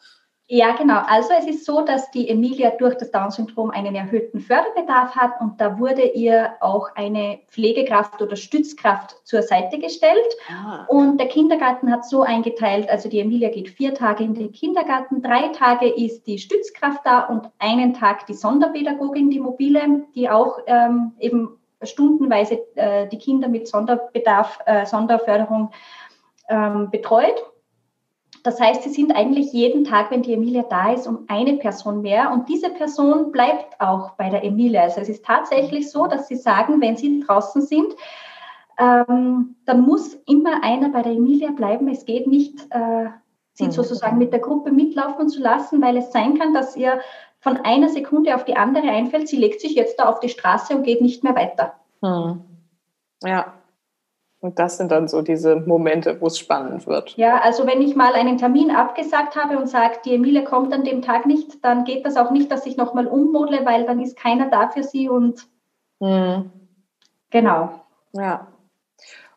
[0.48, 1.00] Ja, genau.
[1.06, 5.60] Also es ist so, dass die Emilia durch das Down-Syndrom einen erhöhten Förderbedarf hat und
[5.60, 10.36] da wurde ihr auch eine Pflegekraft oder Stützkraft zur Seite gestellt.
[10.48, 10.84] Ah.
[10.86, 15.20] Und der Kindergarten hat so eingeteilt, also die Emilia geht vier Tage in den Kindergarten,
[15.20, 20.60] drei Tage ist die Stützkraft da und einen Tag die Sonderpädagogin, die mobile, die auch
[20.68, 25.72] ähm, eben stundenweise äh, die Kinder mit Sonderbedarf, äh, Sonderförderung
[26.48, 27.34] ähm, betreut.
[28.46, 32.02] Das heißt, sie sind eigentlich jeden Tag, wenn die Emilia da ist, um eine Person
[32.02, 32.30] mehr.
[32.30, 34.82] Und diese Person bleibt auch bei der Emilia.
[34.82, 37.92] Also es ist tatsächlich so, dass sie sagen, wenn sie draußen sind,
[38.78, 41.88] ähm, dann muss immer einer bei der Emilia bleiben.
[41.88, 43.06] Es geht nicht, äh,
[43.54, 43.72] sie mhm.
[43.72, 47.00] sozusagen mit der Gruppe mitlaufen zu lassen, weil es sein kann, dass ihr
[47.40, 50.76] von einer Sekunde auf die andere einfällt, sie legt sich jetzt da auf die Straße
[50.76, 51.74] und geht nicht mehr weiter.
[52.00, 52.44] Mhm.
[53.24, 53.54] Ja,
[54.46, 57.16] und das sind dann so diese Momente, wo es spannend wird.
[57.16, 60.84] Ja, also wenn ich mal einen Termin abgesagt habe und sage, die Emilie kommt an
[60.84, 64.16] dem Tag nicht, dann geht das auch nicht, dass ich nochmal ummodle, weil dann ist
[64.16, 65.48] keiner da für sie und
[65.98, 66.52] mhm.
[67.30, 67.80] genau.
[68.12, 68.46] Ja.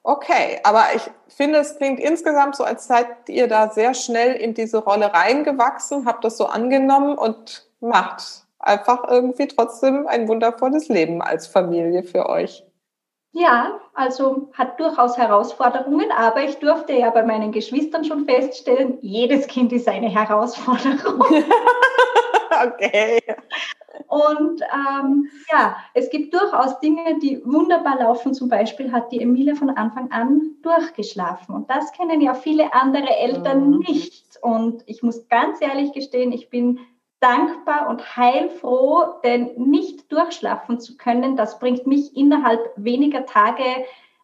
[0.03, 4.53] Okay, aber ich finde, es klingt insgesamt so, als seid ihr da sehr schnell in
[4.53, 11.23] diese Rolle reingewachsen, habt das so angenommen und macht einfach irgendwie trotzdem ein wundervolles Leben
[11.23, 12.63] als Familie für euch.
[13.31, 19.45] Ja, also hat durchaus Herausforderungen, aber ich durfte ja bei meinen Geschwistern schon feststellen, jedes
[19.47, 21.21] Kind ist eine Herausforderung.
[22.65, 23.21] okay.
[24.07, 28.33] Und ähm, ja, es gibt durchaus Dinge, die wunderbar laufen.
[28.33, 31.53] Zum Beispiel hat die Emilia von Anfang an durchgeschlafen.
[31.53, 33.79] Und das kennen ja viele andere Eltern mhm.
[33.79, 34.25] nicht.
[34.41, 36.79] Und ich muss ganz ehrlich gestehen, ich bin
[37.19, 43.63] dankbar und heilfroh, denn nicht durchschlafen zu können, das bringt mich innerhalb weniger Tage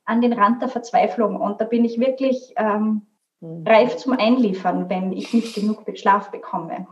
[0.06, 1.40] an den Rand der Verzweiflung.
[1.40, 3.06] Und da bin ich wirklich ähm,
[3.42, 3.66] mhm.
[3.68, 6.88] reif zum Einliefern, wenn ich nicht genug Schlaf bekomme.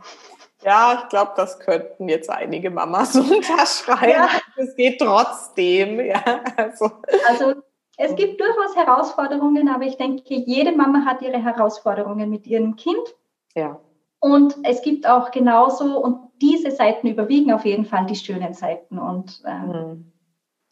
[0.63, 4.11] Ja, ich glaube, das könnten jetzt einige Mamas unterschreiben.
[4.11, 4.29] Ja.
[4.55, 5.99] Es geht trotzdem.
[5.99, 6.23] Ja,
[6.57, 6.91] also.
[7.27, 7.53] also
[7.97, 13.15] es gibt durchaus Herausforderungen, aber ich denke, jede Mama hat ihre Herausforderungen mit ihrem Kind.
[13.55, 13.79] Ja.
[14.23, 18.97] Und es gibt auch genauso, und diese Seiten überwiegen auf jeden Fall die schönen Seiten.
[18.97, 20.13] Und ähm, mhm.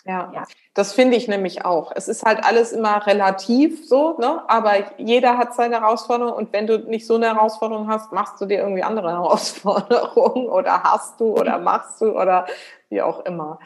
[0.06, 0.44] Ja, ja.
[0.74, 1.92] das finde ich nämlich auch.
[1.94, 4.42] Es ist halt alles immer relativ so, ne?
[4.48, 8.46] aber jeder hat seine Herausforderung und wenn du nicht so eine Herausforderung hast, machst du
[8.46, 12.48] dir irgendwie andere Herausforderungen oder hast du oder machst du oder
[12.90, 13.60] wie auch immer.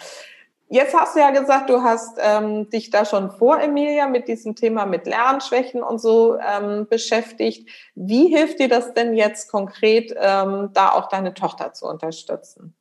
[0.76, 4.56] Jetzt hast du ja gesagt, du hast ähm, dich da schon vor Emilia mit diesem
[4.56, 7.70] Thema mit Lernschwächen und so ähm, beschäftigt.
[7.96, 12.76] Wie hilft dir das denn jetzt konkret, ähm, da auch deine Tochter zu unterstützen?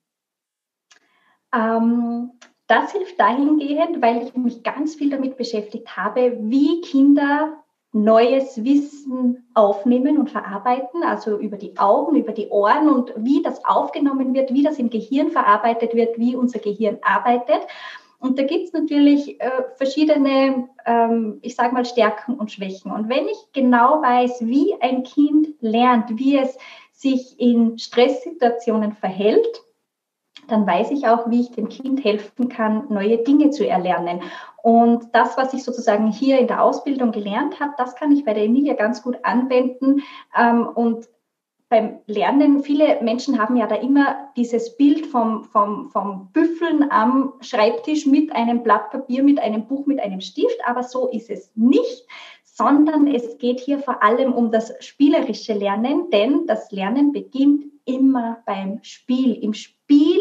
[1.55, 2.33] Ähm,
[2.67, 7.64] das hilft dahingehend, weil ich mich ganz viel damit beschäftigt habe, wie Kinder
[7.95, 13.65] neues Wissen aufnehmen und verarbeiten, also über die Augen, über die Ohren und wie das
[13.65, 17.61] aufgenommen wird, wie das im Gehirn verarbeitet wird, wie unser Gehirn arbeitet.
[18.19, 22.91] Und da gibt es natürlich äh, verschiedene, ähm, ich sage mal, Stärken und Schwächen.
[22.91, 26.57] Und wenn ich genau weiß, wie ein Kind lernt, wie es
[26.93, 29.64] sich in Stresssituationen verhält,
[30.49, 34.21] dann weiß ich auch, wie ich dem Kind helfen kann, neue Dinge zu erlernen.
[34.63, 38.35] Und das, was ich sozusagen hier in der Ausbildung gelernt habe, das kann ich bei
[38.35, 40.03] der Emilia ganz gut anwenden.
[40.37, 41.07] Ähm, und
[41.69, 47.33] beim Lernen, viele Menschen haben ja da immer dieses Bild vom, vom, vom Büffeln am
[47.41, 51.51] Schreibtisch mit einem Blatt Papier, mit einem Buch, mit einem Stift, aber so ist es
[51.57, 52.07] nicht,
[52.45, 58.39] sondern es geht hier vor allem um das spielerische Lernen, denn das Lernen beginnt immer
[58.47, 59.35] beim Spiel.
[59.35, 60.14] Im Spiel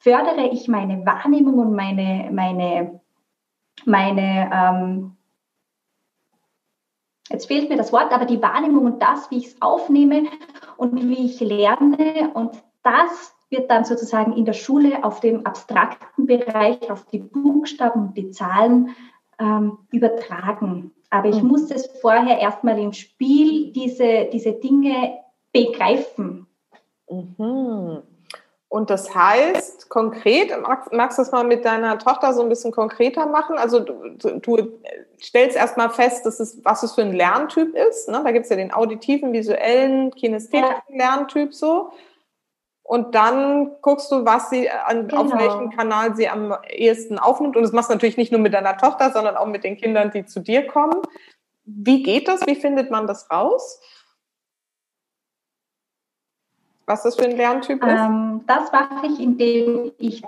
[0.00, 3.00] fördere ich meine Wahrnehmung und meine, meine,
[3.84, 5.16] meine ähm,
[7.28, 10.24] jetzt fehlt mir das Wort, aber die Wahrnehmung und das, wie ich es aufnehme
[10.76, 16.26] und wie ich lerne und das wird dann sozusagen in der Schule auf dem abstrakten
[16.26, 18.94] Bereich, auf die Buchstaben und die Zahlen
[19.38, 20.92] ähm, übertragen.
[21.10, 21.48] Aber ich mhm.
[21.48, 25.18] muss es vorher erstmal im Spiel diese, diese Dinge
[25.52, 26.46] begreifen.
[27.10, 28.02] Mhm.
[28.70, 30.52] Und das heißt konkret,
[30.92, 33.58] magst du das mal mit deiner Tochter so ein bisschen konkreter machen?
[33.58, 34.78] Also du, du
[35.20, 38.08] stellst erstmal fest, dass es, was es für ein Lerntyp ist.
[38.08, 38.20] Ne?
[38.22, 41.90] Da gibt es ja den auditiven, visuellen, kinästhetischen Lerntyp so.
[42.84, 45.22] Und dann guckst du, was sie an, genau.
[45.22, 47.56] auf welchem Kanal sie am ehesten aufnimmt.
[47.56, 50.12] Und das machst du natürlich nicht nur mit deiner Tochter, sondern auch mit den Kindern,
[50.12, 51.02] die zu dir kommen.
[51.64, 52.46] Wie geht das?
[52.46, 53.80] Wie findet man das raus?
[56.90, 57.88] Was das für ein Lerntyp ist?
[57.88, 60.24] Ähm, das mache ich, indem ich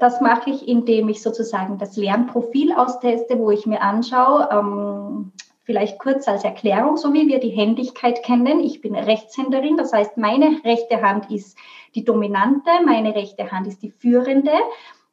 [0.00, 5.32] das mache ich, indem ich sozusagen das Lernprofil austeste, wo ich mir anschaue, ähm,
[5.64, 8.60] vielleicht kurz als Erklärung, so wie wir die Händigkeit kennen.
[8.60, 11.58] Ich bin Rechtshänderin, das heißt, meine rechte Hand ist
[11.94, 14.52] die dominante, meine rechte Hand ist die führende.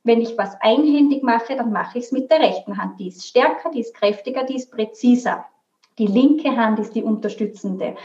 [0.05, 2.97] Wenn ich was einhändig mache, dann mache ich es mit der rechten Hand.
[2.99, 5.45] Die ist stärker, die ist kräftiger, die ist präziser.
[5.97, 7.97] Die linke Hand ist die unterstützende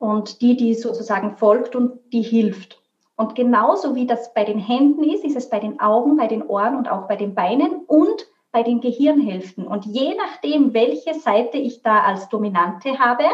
[0.00, 2.80] und die, die sozusagen folgt und die hilft.
[3.16, 6.42] Und genauso wie das bei den Händen ist, ist es bei den Augen, bei den
[6.42, 9.66] Ohren und auch bei den Beinen und bei den Gehirnhälften.
[9.66, 13.24] Und je nachdem, welche Seite ich da als Dominante habe,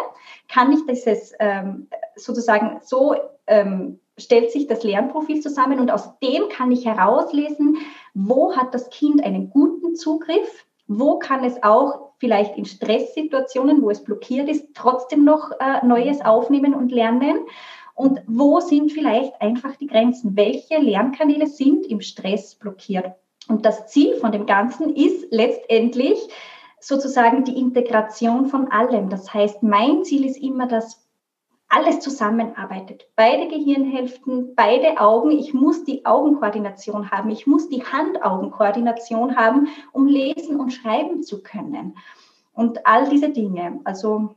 [0.48, 3.14] kann ich dieses ähm, sozusagen so
[3.46, 7.76] ähm, stellt sich das Lernprofil zusammen und aus dem kann ich herauslesen,
[8.12, 13.90] wo hat das Kind einen guten Zugriff, wo kann es auch vielleicht in Stresssituationen, wo
[13.90, 17.46] es blockiert ist, trotzdem noch äh, Neues aufnehmen und lernen?
[17.94, 20.37] Und wo sind vielleicht einfach die Grenzen?
[20.37, 23.14] Welche Lernkanäle sind im Stress blockiert?
[23.48, 26.18] Und das Ziel von dem Ganzen ist letztendlich
[26.81, 29.09] sozusagen die Integration von allem.
[29.09, 31.06] Das heißt, mein Ziel ist immer, dass
[31.76, 33.06] alles zusammenarbeitet.
[33.16, 35.30] Beide Gehirnhälften, beide Augen.
[35.30, 37.28] Ich muss die Augenkoordination haben.
[37.28, 41.98] Ich muss die Hand-Augen-Koordination haben, um lesen und schreiben zu können.
[42.54, 43.80] Und all diese Dinge.
[43.84, 44.36] Also,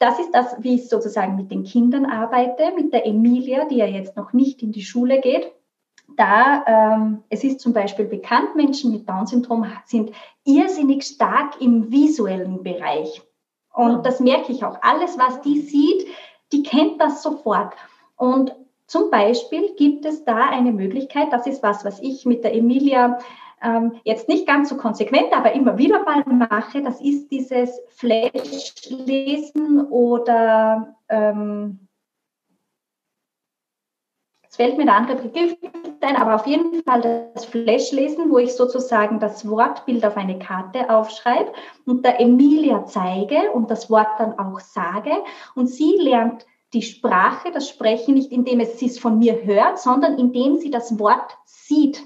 [0.00, 3.86] das ist das, wie ich sozusagen mit den Kindern arbeite, mit der Emilia, die ja
[3.86, 5.52] jetzt noch nicht in die Schule geht.
[6.16, 10.10] Da, ähm, es ist zum Beispiel bekannt, Menschen mit Down-Syndrom sind
[10.44, 13.22] irrsinnig stark im visuellen Bereich.
[13.72, 14.78] Und das merke ich auch.
[14.82, 16.06] Alles, was die sieht,
[16.52, 17.74] die kennt das sofort.
[18.16, 18.54] Und
[18.86, 23.18] zum Beispiel gibt es da eine Möglichkeit, das ist was, was ich mit der Emilia
[23.62, 29.80] ähm, jetzt nicht ganz so konsequent, aber immer wieder mal mache, das ist dieses Flash-Lesen
[29.88, 31.83] oder ähm,
[34.54, 35.56] es fällt mir der andere Begriff
[36.00, 37.00] ein, aber auf jeden Fall
[37.34, 41.50] das Flash-Lesen, wo ich sozusagen das Wortbild auf eine Karte aufschreibe
[41.86, 45.10] und der Emilia zeige und das Wort dann auch sage.
[45.56, 50.20] Und sie lernt die Sprache, das Sprechen nicht, indem es es von mir hört, sondern
[50.20, 52.04] indem sie das Wort sieht.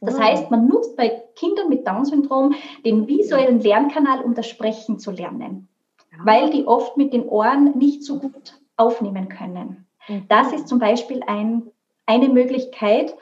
[0.00, 0.22] Das mhm.
[0.22, 5.66] heißt, man nutzt bei Kindern mit Down-Syndrom den visuellen Lernkanal, um das Sprechen zu lernen,
[6.12, 6.18] ja.
[6.24, 9.88] weil die oft mit den Ohren nicht so gut aufnehmen können.
[10.06, 10.26] Mhm.
[10.28, 11.72] Das ist zum Beispiel ein,
[12.08, 13.14] eine Möglichkeit.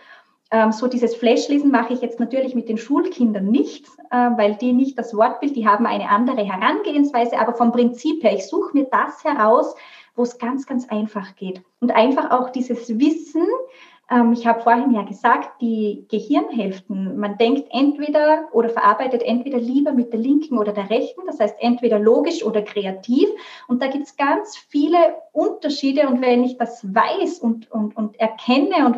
[0.50, 4.72] Ähm, so dieses Flashlesen mache ich jetzt natürlich mit den Schulkindern nicht, äh, weil die
[4.72, 8.86] nicht das Wortbild, die haben eine andere Herangehensweise, aber vom Prinzip her, ich suche mir
[8.90, 9.74] das heraus,
[10.14, 11.60] wo es ganz, ganz einfach geht.
[11.80, 13.95] Und einfach auch dieses Wissen, ähm,
[14.32, 20.12] ich habe vorhin ja gesagt, die Gehirnhälften, man denkt entweder oder verarbeitet entweder lieber mit
[20.12, 23.28] der linken oder der rechten, das heißt entweder logisch oder kreativ.
[23.66, 24.96] Und da gibt es ganz viele
[25.32, 26.06] Unterschiede.
[26.06, 28.96] Und wenn ich das weiß und, und, und erkenne und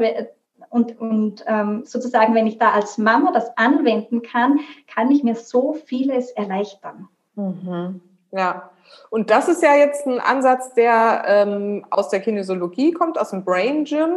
[0.71, 5.35] und, und ähm, sozusagen, wenn ich da als Mama das anwenden kann, kann ich mir
[5.35, 7.09] so vieles erleichtern.
[7.37, 8.03] Mhm.
[8.33, 8.71] Ja,
[9.09, 13.45] und das ist ja jetzt ein Ansatz, der ähm, aus der Kinesiologie kommt, aus dem
[13.45, 14.13] Brain Gym.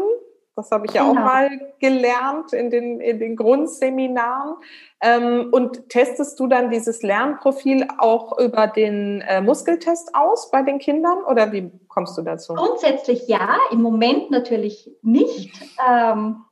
[0.55, 1.21] Das habe ich ja genau.
[1.21, 4.55] auch mal gelernt in den, in den Grundseminaren.
[5.01, 10.79] Ähm, und testest du dann dieses Lernprofil auch über den äh, Muskeltest aus bei den
[10.79, 12.53] Kindern oder wie kommst du dazu?
[12.53, 15.53] Grundsätzlich ja, im Moment natürlich nicht.
[15.89, 16.43] Ähm,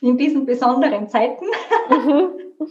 [0.00, 1.46] in diesen besonderen Zeiten.
[1.90, 2.30] Mhm.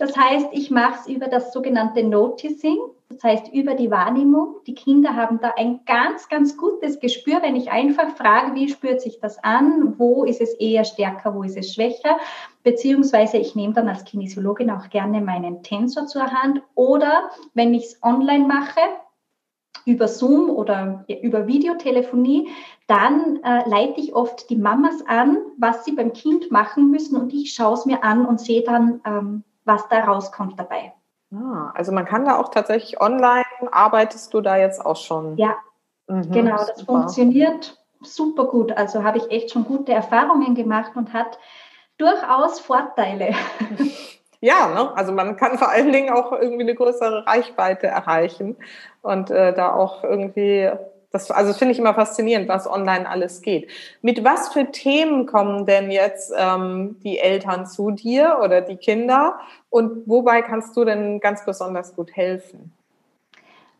[0.00, 2.78] Das heißt, ich mache es über das sogenannte Noticing,
[3.10, 4.54] das heißt über die Wahrnehmung.
[4.66, 9.02] Die Kinder haben da ein ganz, ganz gutes Gespür, wenn ich einfach frage, wie spürt
[9.02, 12.16] sich das an, wo ist es eher stärker, wo ist es schwächer,
[12.62, 16.62] beziehungsweise ich nehme dann als Kinesiologin auch gerne meinen Tensor zur Hand.
[16.74, 18.80] Oder wenn ich es online mache,
[19.84, 22.48] über Zoom oder über Videotelefonie,
[22.86, 27.20] dann äh, leite ich oft die Mamas an, was sie beim Kind machen müssen.
[27.20, 30.92] Und ich schaue es mir an und sehe dann, ähm, was da rauskommt dabei.
[31.32, 35.36] Ah, also man kann da auch tatsächlich online, arbeitest du da jetzt auch schon?
[35.36, 35.56] Ja,
[36.08, 36.92] mhm, genau, das super.
[36.92, 38.72] funktioniert super gut.
[38.72, 41.38] Also habe ich echt schon gute Erfahrungen gemacht und hat
[41.98, 43.34] durchaus Vorteile.
[44.42, 44.96] Ja, ne?
[44.96, 48.56] also man kann vor allen Dingen auch irgendwie eine größere Reichweite erreichen
[49.02, 50.70] und äh, da auch irgendwie
[51.12, 53.68] das, also finde ich immer faszinierend, was online alles geht.
[54.00, 59.40] Mit was für Themen kommen denn jetzt ähm, die Eltern zu dir oder die Kinder?
[59.70, 62.72] Und wobei kannst du denn ganz besonders gut helfen?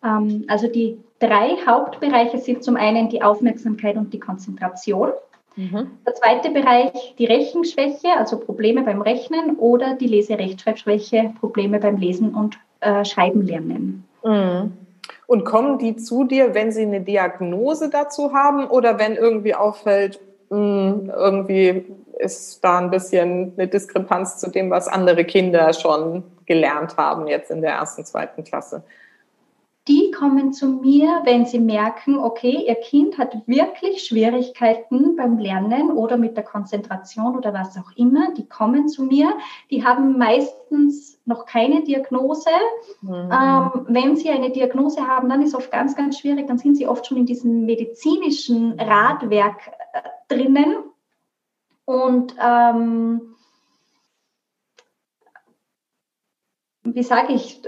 [0.03, 5.13] Ähm, also die drei Hauptbereiche sind zum einen die Aufmerksamkeit und die Konzentration.
[5.55, 5.91] Mhm.
[6.07, 12.35] Der zweite Bereich die Rechenschwäche, also Probleme beim Rechnen oder die Leserechtschreibschwäche, Probleme beim Lesen
[12.35, 14.05] und äh, Schreiben lernen.
[14.25, 14.73] Mhm.
[15.31, 20.19] Und kommen die zu dir, wenn sie eine Diagnose dazu haben oder wenn irgendwie auffällt,
[20.51, 21.85] hm, irgendwie
[22.19, 27.53] ist da ein bisschen eine Diskrepanz zu dem, was andere Kinder schon gelernt haben jetzt
[27.53, 28.83] in der ersten, zweiten Klasse?
[29.89, 35.91] Die kommen zu mir, wenn sie merken, okay, ihr Kind hat wirklich Schwierigkeiten beim Lernen
[35.91, 38.33] oder mit der Konzentration oder was auch immer.
[38.35, 39.33] Die kommen zu mir.
[39.71, 42.51] Die haben meistens noch keine Diagnose.
[43.01, 43.31] Mhm.
[43.33, 46.47] Ähm, wenn sie eine Diagnose haben, dann ist es oft ganz, ganz schwierig.
[46.47, 50.77] Dann sind sie oft schon in diesem medizinischen Radwerk äh, drinnen.
[51.87, 53.35] Und ähm,
[56.83, 57.63] wie sage ich,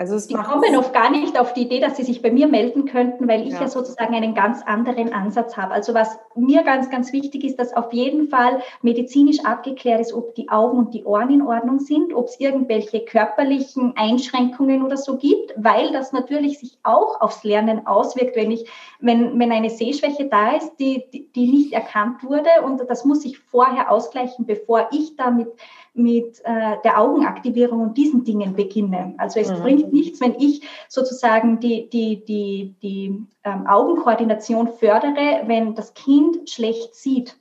[0.00, 2.48] also es die kommen oft gar nicht auf die Idee, dass sie sich bei mir
[2.48, 3.60] melden könnten, weil ich ja.
[3.60, 3.68] ja.
[3.68, 5.74] sozusagen einen ganz anderen Ansatz habe.
[5.74, 10.34] Also was mir ganz, ganz wichtig ist, dass auf jeden Fall medizinisch abgeklärt ist, ob
[10.36, 15.18] die Augen und die Ohren in Ordnung sind, ob es irgendwelche körperlichen Einschränkungen oder so
[15.18, 20.30] gibt, weil das natürlich sich auch aufs Lernen auswirkt, wenn ich, wenn, wenn eine Sehschwäche
[20.30, 24.88] da ist, die, die, die nicht erkannt wurde und das muss ich vorher ausgleichen, bevor
[24.92, 25.48] ich damit
[25.94, 29.14] mit äh, der Augenaktivierung und diesen Dingen beginne.
[29.18, 29.62] Also es mhm.
[29.62, 36.48] bringt nichts, wenn ich sozusagen die, die, die, die ähm, Augenkoordination fördere, wenn das Kind
[36.48, 37.36] schlecht sieht.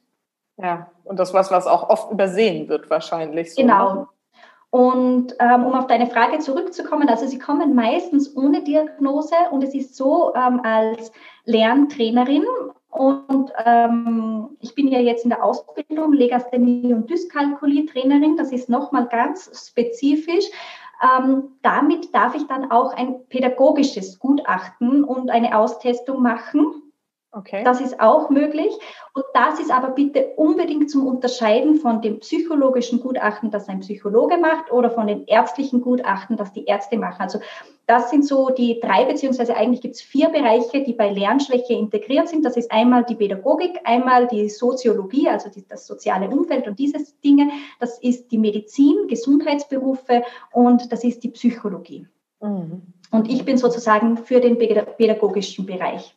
[0.58, 3.54] Ja, und das was, was auch oft übersehen wird wahrscheinlich.
[3.54, 3.94] So, genau.
[3.94, 4.08] Ne?
[4.72, 9.74] Und ähm, um auf deine Frage zurückzukommen, also sie kommen meistens ohne Diagnose und es
[9.74, 11.12] ist so, ähm, als
[11.46, 12.46] Lerntrainerin
[12.90, 18.36] und ähm, ich bin ja jetzt in der Ausbildung Legasthenie und Dyskalkulie-Trainerin.
[18.36, 20.46] Das ist nochmal ganz spezifisch.
[21.02, 26.89] Ähm, damit darf ich dann auch ein pädagogisches Gutachten und eine Austestung machen.
[27.32, 27.64] Okay.
[27.64, 28.74] Das ist auch möglich.
[29.14, 34.38] Und das ist aber bitte unbedingt zum Unterscheiden von dem psychologischen Gutachten, das ein Psychologe
[34.38, 37.22] macht, oder von den ärztlichen Gutachten, das die Ärzte machen.
[37.22, 37.40] Also
[37.86, 42.30] das sind so die drei, beziehungsweise eigentlich gibt es vier Bereiche, die bei Lernschwäche integriert
[42.30, 42.46] sind.
[42.46, 46.98] Das ist einmal die Pädagogik, einmal die Soziologie, also die, das soziale Umfeld und diese
[47.24, 47.50] Dinge.
[47.80, 52.08] Das ist die Medizin, Gesundheitsberufe und das ist die Psychologie.
[52.42, 52.82] Mhm.
[53.12, 56.16] Und ich bin sozusagen für den pädagogischen Bereich.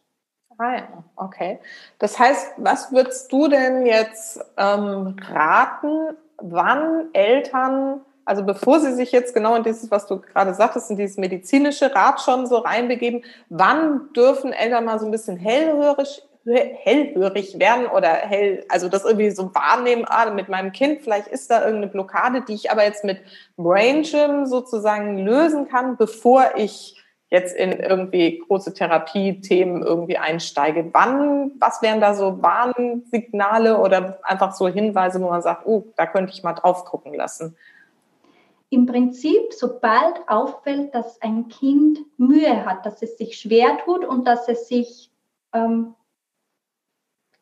[0.63, 1.59] Ah ja, okay.
[1.99, 9.11] Das heißt, was würdest du denn jetzt ähm, raten, wann Eltern, also bevor sie sich
[9.11, 13.25] jetzt genau in dieses, was du gerade sagtest, in dieses medizinische Rat schon so reinbegeben,
[13.49, 19.33] wann dürfen Eltern mal so ein bisschen hellhörig, hellhörig werden oder hell, also das irgendwie
[19.33, 23.03] so wahrnehmen, ah, mit meinem Kind, vielleicht ist da irgendeine Blockade, die ich aber jetzt
[23.03, 23.19] mit
[23.57, 27.02] Brain Gym sozusagen lösen kann, bevor ich
[27.33, 30.91] jetzt in irgendwie große Therapiethemen irgendwie einsteige.
[30.93, 36.05] Wann, was wären da so Warnsignale oder einfach so Hinweise, wo man sagt, oh, da
[36.05, 37.57] könnte ich mal drauf gucken lassen?
[38.69, 44.27] Im Prinzip, sobald auffällt, dass ein Kind Mühe hat, dass es sich schwer tut und
[44.27, 45.11] dass es sich
[45.55, 45.95] ähm,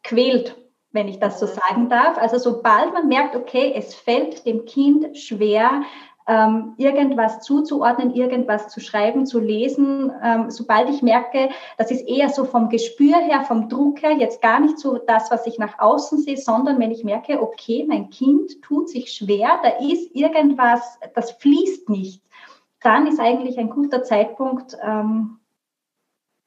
[0.05, 0.57] quält,
[0.93, 1.51] wenn ich das so mhm.
[1.51, 2.17] sagen darf.
[2.17, 5.83] Also sobald man merkt, okay, es fällt dem Kind schwer,
[6.27, 10.13] ähm, irgendwas zuzuordnen, irgendwas zu schreiben, zu lesen.
[10.23, 11.49] Ähm, sobald ich merke,
[11.79, 15.31] das ist eher so vom Gespür her, vom Druck her, jetzt gar nicht so das,
[15.31, 19.61] was ich nach außen sehe, sondern wenn ich merke, okay, mein Kind tut sich schwer,
[19.63, 22.23] da ist irgendwas, das fließt nicht,
[22.83, 25.39] dann ist eigentlich ein guter Zeitpunkt, ähm,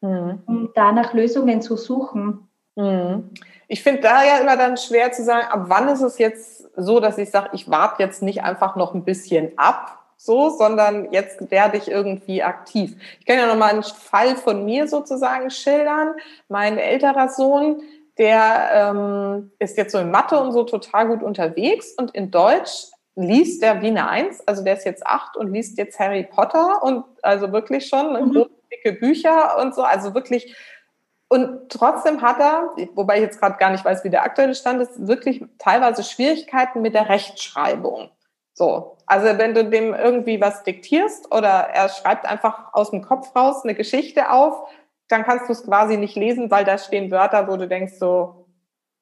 [0.02, 0.44] mhm.
[0.46, 2.48] um da nach Lösungen zu suchen.
[2.76, 3.32] Mhm.
[3.68, 7.00] Ich finde da ja immer dann schwer zu sagen, ab wann ist es jetzt so,
[7.00, 11.52] dass ich sage, ich warte jetzt nicht einfach noch ein bisschen ab, so, sondern jetzt
[11.52, 12.96] werde ich irgendwie aktiv.
[13.20, 16.14] Ich kann ja noch mal einen Fall von mir sozusagen schildern.
[16.48, 17.82] Mein älterer Sohn,
[18.18, 22.88] der ähm, ist jetzt so in Mathe und so total gut unterwegs und in Deutsch
[23.16, 26.82] liest der wie eine Eins, also der ist jetzt acht und liest jetzt Harry Potter
[26.82, 28.46] und also wirklich schon mhm.
[28.72, 30.56] dicke Bücher und so, also wirklich
[31.34, 34.84] und trotzdem hat er, wobei ich jetzt gerade gar nicht weiß, wie der aktuelle Stand
[34.84, 38.12] ist, wirklich teilweise Schwierigkeiten mit der Rechtschreibung.
[38.54, 43.36] So, also wenn du dem irgendwie was diktierst oder er schreibt einfach aus dem Kopf
[43.36, 44.70] raus eine Geschichte auf,
[45.08, 48.46] dann kannst du es quasi nicht lesen, weil da stehen Wörter, wo du denkst so,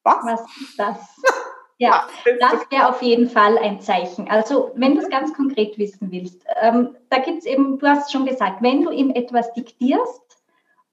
[0.03, 0.23] was?
[0.23, 0.97] Was ist das?
[1.79, 2.05] Ja,
[2.39, 4.29] das wäre auf jeden Fall ein Zeichen.
[4.29, 8.11] Also wenn du es ganz konkret wissen willst, ähm, da gibt es eben, du hast
[8.11, 10.30] schon gesagt, wenn du ihm etwas diktierst,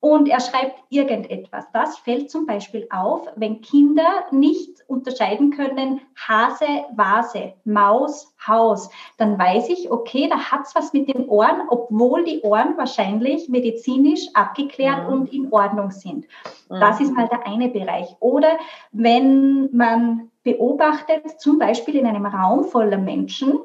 [0.01, 1.67] und er schreibt irgendetwas.
[1.73, 8.91] Das fällt zum Beispiel auf, wenn Kinder nicht unterscheiden können, Hase, Vase, Maus, Haus.
[9.17, 14.29] Dann weiß ich, okay, da hat's was mit den Ohren, obwohl die Ohren wahrscheinlich medizinisch
[14.35, 15.13] abgeklärt mhm.
[15.13, 16.27] und in Ordnung sind.
[16.69, 16.81] Mhm.
[16.81, 18.15] Das ist mal der eine Bereich.
[18.21, 18.57] Oder
[18.93, 23.59] wenn man beobachtet, zum Beispiel in einem Raum voller Menschen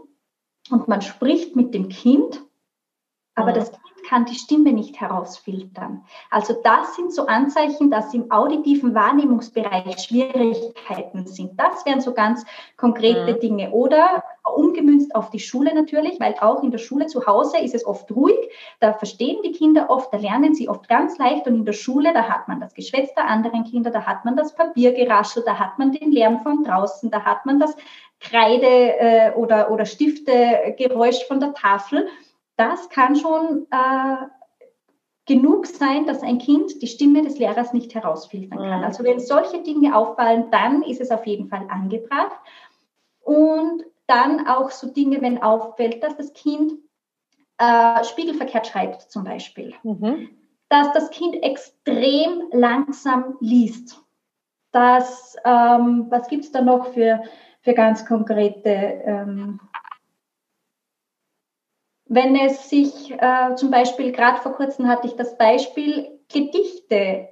[0.71, 2.41] und man spricht mit dem Kind,
[3.35, 3.55] aber mhm.
[3.55, 6.03] das Kind kann die Stimme nicht herausfiltern.
[6.29, 11.59] Also das sind so Anzeichen, dass im auditiven Wahrnehmungsbereich Schwierigkeiten sind.
[11.59, 12.45] Das wären so ganz
[12.77, 13.39] konkrete mhm.
[13.39, 13.71] Dinge.
[13.71, 14.23] Oder
[14.55, 18.11] umgemünzt auf die Schule natürlich, weil auch in der Schule zu Hause ist es oft
[18.11, 18.37] ruhig.
[18.79, 21.47] Da verstehen die Kinder oft, da lernen sie oft ganz leicht.
[21.47, 24.35] Und in der Schule, da hat man das Geschwätz der anderen Kinder, da hat man
[24.35, 27.75] das Papiergeraschel, da hat man den Lärm von draußen, da hat man das
[28.19, 28.67] Kreide
[28.99, 32.07] äh, oder, oder Stiftegeräusch von der Tafel
[32.55, 34.27] das kann schon äh,
[35.25, 38.79] genug sein, dass ein Kind die Stimme des Lehrers nicht herausfiltern kann.
[38.79, 38.85] Mhm.
[38.85, 42.37] Also wenn solche Dinge auffallen, dann ist es auf jeden Fall angebracht.
[43.21, 46.73] Und dann auch so Dinge, wenn auffällt, dass das Kind
[47.57, 49.73] äh, spiegelverkehrt schreibt zum Beispiel.
[49.83, 50.29] Mhm.
[50.67, 54.01] Dass das Kind extrem langsam liest.
[54.71, 57.21] Dass, ähm, was gibt es da noch für,
[57.61, 59.59] für ganz konkrete ähm,
[62.13, 67.27] wenn es sich äh, zum Beispiel, gerade vor kurzem hatte ich das Beispiel, Gedichte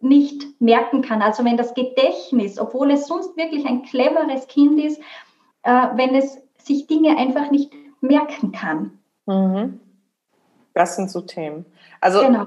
[0.00, 1.22] nicht merken kann.
[1.22, 5.00] Also wenn das Gedächtnis, obwohl es sonst wirklich ein cleveres Kind ist,
[5.62, 8.98] äh, wenn es sich Dinge einfach nicht merken kann.
[9.26, 9.80] Mhm.
[10.74, 11.64] Das sind so Themen.
[12.00, 12.46] Also genau.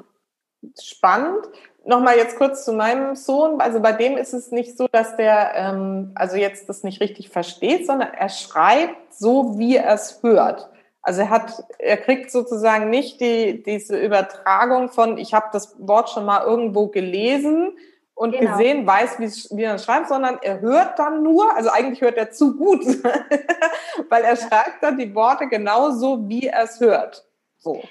[0.80, 1.48] spannend.
[1.86, 3.60] Nochmal jetzt kurz zu meinem Sohn.
[3.62, 7.30] Also bei dem ist es nicht so, dass der ähm, also jetzt das nicht richtig
[7.30, 10.71] versteht, sondern er schreibt so, wie er es hört.
[11.02, 16.10] Also er hat, er kriegt sozusagen nicht die, diese Übertragung von, ich habe das Wort
[16.10, 17.78] schon mal irgendwo gelesen
[18.14, 18.52] und genau.
[18.52, 22.32] gesehen, weiß, wie, wie man schreibt, sondern er hört dann nur, also eigentlich hört er
[22.32, 22.86] zu gut,
[24.10, 27.26] weil er schreibt dann die Worte genauso, wie er es hört.
[27.58, 27.82] So.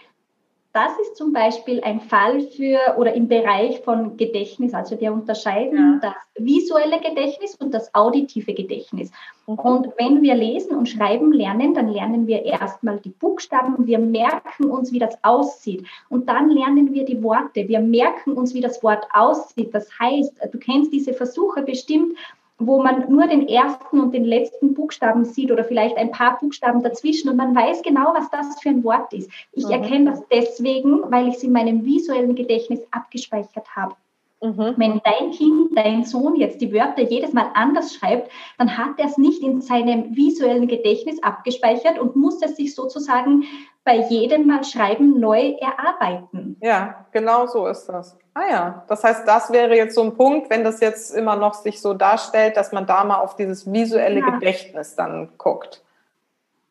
[0.73, 4.73] Das ist zum Beispiel ein Fall für oder im Bereich von Gedächtnis.
[4.73, 6.11] Also wir unterscheiden ja.
[6.11, 9.11] das visuelle Gedächtnis und das auditive Gedächtnis.
[9.49, 9.55] Mhm.
[9.59, 13.85] Und wenn wir lesen und schreiben lernen, dann lernen wir erstmal die Buchstaben.
[13.89, 15.85] Wir merken uns, wie das aussieht.
[16.09, 17.67] Und dann lernen wir die Worte.
[17.67, 19.75] Wir merken uns, wie das Wort aussieht.
[19.75, 22.17] Das heißt, du kennst diese Versuche bestimmt,
[22.61, 26.83] wo man nur den ersten und den letzten Buchstaben sieht oder vielleicht ein paar Buchstaben
[26.83, 29.31] dazwischen und man weiß genau, was das für ein Wort ist.
[29.53, 29.73] Ich mhm.
[29.73, 33.95] erkenne das deswegen, weil ich es in meinem visuellen Gedächtnis abgespeichert habe.
[34.43, 34.75] Mhm.
[34.77, 39.07] Wenn dein Kind, dein Sohn jetzt die Wörter jedes Mal anders schreibt, dann hat er
[39.07, 43.45] es nicht in seinem visuellen Gedächtnis abgespeichert und muss es sich sozusagen
[43.85, 46.57] bei jedem Mal Schreiben neu erarbeiten.
[46.61, 48.17] Ja, genau so ist das.
[48.35, 51.55] Ah ja, das heißt, das wäre jetzt so ein Punkt, wenn das jetzt immer noch
[51.55, 54.31] sich so darstellt, dass man da mal auf dieses visuelle ja.
[54.31, 55.83] Gedächtnis dann guckt.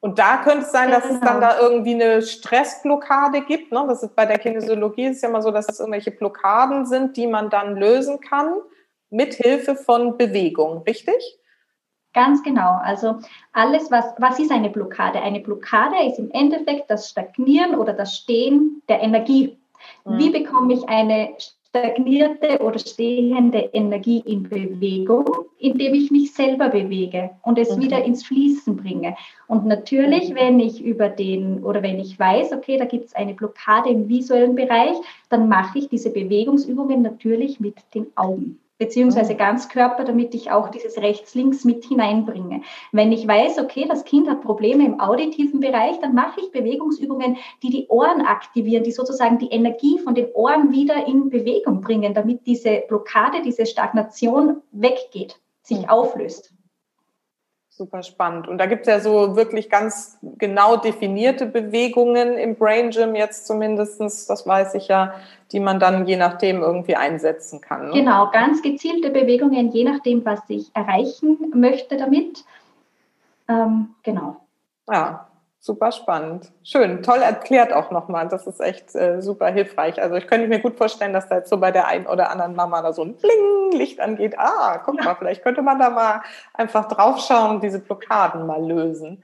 [0.01, 1.15] Und da könnte es sein, dass genau.
[1.15, 1.51] es dann genau.
[1.51, 3.71] da irgendwie eine Stressblockade gibt.
[3.71, 3.83] Ne?
[3.87, 7.27] Das ist bei der Kinesiologie ist ja immer so, dass es irgendwelche Blockaden sind, die
[7.27, 8.55] man dann lösen kann
[9.09, 11.39] mit Hilfe von Bewegung, richtig?
[12.13, 12.79] Ganz genau.
[12.81, 13.19] Also
[13.53, 15.21] alles, was, was ist eine Blockade?
[15.21, 19.57] Eine Blockade ist im Endeffekt das Stagnieren oder das Stehen der Energie.
[20.05, 20.17] Mhm.
[20.17, 21.35] Wie bekomme ich eine
[21.69, 25.27] stagnierte oder stehende Energie in Bewegung,
[25.59, 27.83] indem ich mich selber bewege und es mhm.
[27.83, 29.15] wieder ins Fließen bringe.
[29.47, 33.35] Und natürlich, wenn ich über den oder wenn ich weiß, okay, da gibt es eine
[33.35, 34.97] Blockade im visuellen Bereich,
[35.29, 39.37] dann mache ich diese Bewegungsübungen natürlich mit den Augen beziehungsweise mhm.
[39.37, 42.61] Ganzkörper, damit ich auch dieses Rechts-Links mit hineinbringe.
[42.91, 47.37] Wenn ich weiß, okay, das Kind hat Probleme im auditiven Bereich, dann mache ich Bewegungsübungen,
[47.61, 52.13] die die Ohren aktivieren, die sozusagen die Energie von den Ohren wieder in Bewegung bringen,
[52.15, 55.89] damit diese Blockade, diese Stagnation weggeht, sich mhm.
[55.89, 56.53] auflöst.
[57.79, 58.49] Super spannend.
[58.49, 63.47] Und da gibt es ja so wirklich ganz genau definierte Bewegungen im Brain Gym jetzt
[63.47, 65.13] zumindestens, das weiß ich ja,
[65.53, 67.87] die man dann je nachdem irgendwie einsetzen kann.
[67.87, 67.93] Ne?
[67.93, 72.43] Genau, ganz gezielte Bewegungen, je nachdem, was ich erreichen möchte damit.
[73.47, 74.35] Ähm, genau.
[74.91, 75.28] Ja,
[75.61, 76.53] Super spannend.
[76.63, 78.29] Schön, toll erklärt auch nochmal.
[78.29, 80.01] Das ist echt äh, super hilfreich.
[80.01, 82.55] Also ich könnte mir gut vorstellen, dass da jetzt so bei der einen oder anderen
[82.55, 84.39] Mama da so ein Bling Licht angeht.
[84.39, 86.21] Ah, guck mal, vielleicht könnte man da mal
[86.53, 89.21] einfach draufschauen und diese Blockaden mal lösen.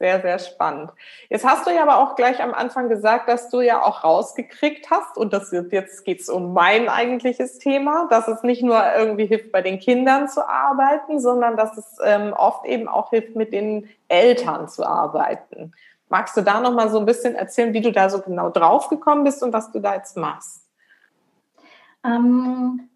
[0.00, 0.90] Sehr, sehr spannend.
[1.28, 4.90] Jetzt hast du ja aber auch gleich am Anfang gesagt, dass du ja auch rausgekriegt
[4.90, 9.52] hast, und das jetzt geht's um mein eigentliches Thema, dass es nicht nur irgendwie hilft,
[9.52, 13.88] bei den Kindern zu arbeiten, sondern dass es ähm, oft eben auch hilft, mit den
[14.08, 15.72] Eltern zu arbeiten.
[16.08, 19.22] Magst du da noch mal so ein bisschen erzählen, wie du da so genau draufgekommen
[19.22, 20.64] bist und was du da jetzt machst?
[22.04, 22.88] Ähm,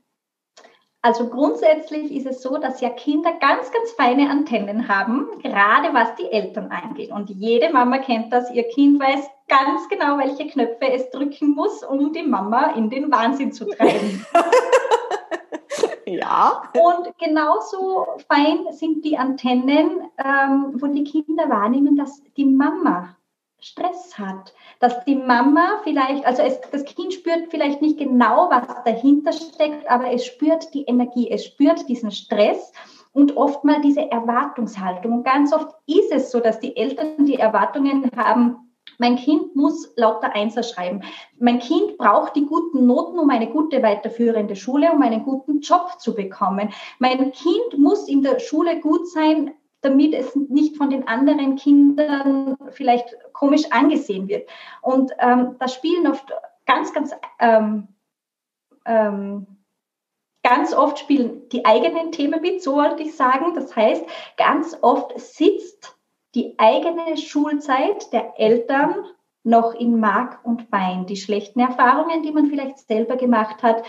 [1.00, 6.14] also grundsätzlich ist es so, dass ja Kinder ganz, ganz feine Antennen haben, gerade was
[6.16, 7.12] die Eltern angeht.
[7.12, 8.50] Und jede Mama kennt das.
[8.50, 13.12] Ihr Kind weiß ganz genau, welche Knöpfe es drücken muss, um die Mama in den
[13.12, 14.26] Wahnsinn zu treiben.
[16.06, 16.62] ja.
[16.74, 23.16] Und genauso fein sind die Antennen, ähm, wo die Kinder wahrnehmen, dass die Mama
[23.60, 28.66] Stress hat, dass die Mama vielleicht, also es, das Kind spürt vielleicht nicht genau, was
[28.84, 32.72] dahinter steckt, aber es spürt die Energie, es spürt diesen Stress
[33.12, 35.12] und oft mal diese Erwartungshaltung.
[35.12, 39.92] Und ganz oft ist es so, dass die Eltern die Erwartungen haben, mein Kind muss
[39.96, 41.02] lauter Einser schreiben.
[41.38, 46.00] Mein Kind braucht die guten Noten, um eine gute weiterführende Schule, um einen guten Job
[46.00, 46.70] zu bekommen.
[46.98, 52.56] Mein Kind muss in der Schule gut sein, damit es nicht von den anderen Kindern
[52.70, 54.48] vielleicht komisch angesehen wird.
[54.82, 56.32] Und ähm, da spielen oft
[56.66, 57.88] ganz, ganz, ähm,
[58.84, 59.46] ähm,
[60.42, 63.54] ganz oft spielen die eigenen Themen mit, so wollte ich sagen.
[63.54, 64.04] Das heißt,
[64.36, 65.96] ganz oft sitzt
[66.34, 69.04] die eigene Schulzeit der Eltern
[69.44, 71.06] noch in Mark und Bein.
[71.06, 73.82] Die schlechten Erfahrungen, die man vielleicht selber gemacht hat.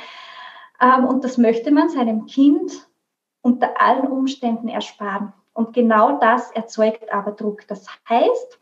[0.79, 2.87] Ähm, und das möchte man seinem Kind
[3.41, 5.33] unter allen Umständen ersparen.
[5.60, 7.68] Und genau das erzeugt aber Druck.
[7.68, 8.62] Das heißt,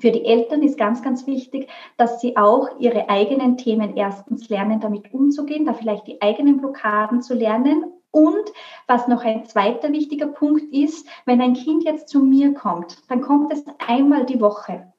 [0.00, 4.80] für die Eltern ist ganz, ganz wichtig, dass sie auch ihre eigenen Themen erstens lernen,
[4.80, 7.84] damit umzugehen, da vielleicht die eigenen Blockaden zu lernen.
[8.12, 8.50] Und
[8.86, 13.20] was noch ein zweiter wichtiger Punkt ist, wenn ein Kind jetzt zu mir kommt, dann
[13.20, 14.90] kommt es einmal die Woche.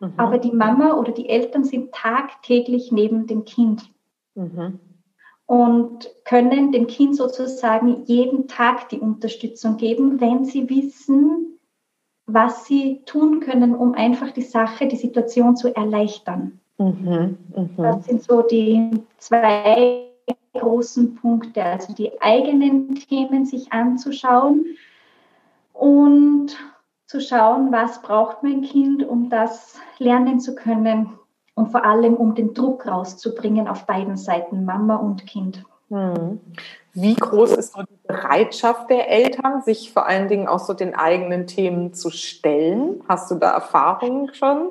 [0.00, 0.14] Mhm.
[0.16, 3.90] Aber die Mama oder die Eltern sind tagtäglich neben dem Kind.
[4.34, 4.80] Mhm
[5.46, 11.58] und können dem Kind sozusagen jeden Tag die Unterstützung geben, wenn sie wissen,
[12.26, 16.60] was sie tun können, um einfach die Sache, die Situation zu erleichtern.
[16.78, 17.68] Mhm, mh.
[17.76, 20.10] Das sind so die zwei
[20.54, 24.64] großen Punkte, also die eigenen Themen sich anzuschauen
[25.72, 26.56] und
[27.06, 31.18] zu schauen, was braucht mein Kind, um das lernen zu können,
[31.54, 35.64] und vor allem um den Druck rauszubringen auf beiden Seiten, Mama und Kind.
[35.90, 36.40] Hm.
[36.92, 40.94] Wie groß ist so die Bereitschaft der Eltern, sich vor allen Dingen auch so den
[40.94, 43.02] eigenen Themen zu stellen?
[43.08, 44.70] Hast du da Erfahrungen schon?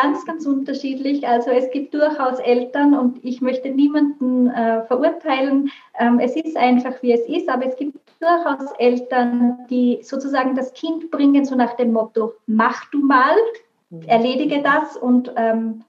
[0.00, 1.26] ganz, ganz unterschiedlich.
[1.26, 5.70] Also es gibt durchaus Eltern und ich möchte niemanden äh, verurteilen.
[5.98, 10.72] Ähm, es ist einfach, wie es ist, aber es gibt durchaus Eltern, die sozusagen das
[10.74, 13.36] Kind bringen, so nach dem Motto, mach du mal,
[13.90, 14.02] mhm.
[14.02, 15.82] erledige das und ähm,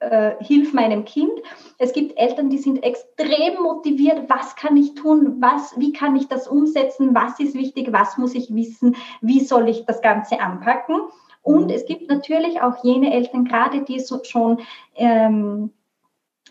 [0.00, 1.32] äh, hilf meinem Kind.
[1.78, 4.28] Es gibt Eltern, die sind extrem motiviert.
[4.28, 5.36] Was kann ich tun?
[5.40, 7.14] Was, wie kann ich das umsetzen?
[7.14, 7.92] Was ist wichtig?
[7.92, 8.96] Was muss ich wissen?
[9.20, 10.96] Wie soll ich das Ganze anpacken?
[11.42, 11.70] Und mhm.
[11.70, 14.60] es gibt natürlich auch jene Eltern, gerade die so schon
[14.96, 15.70] ähm,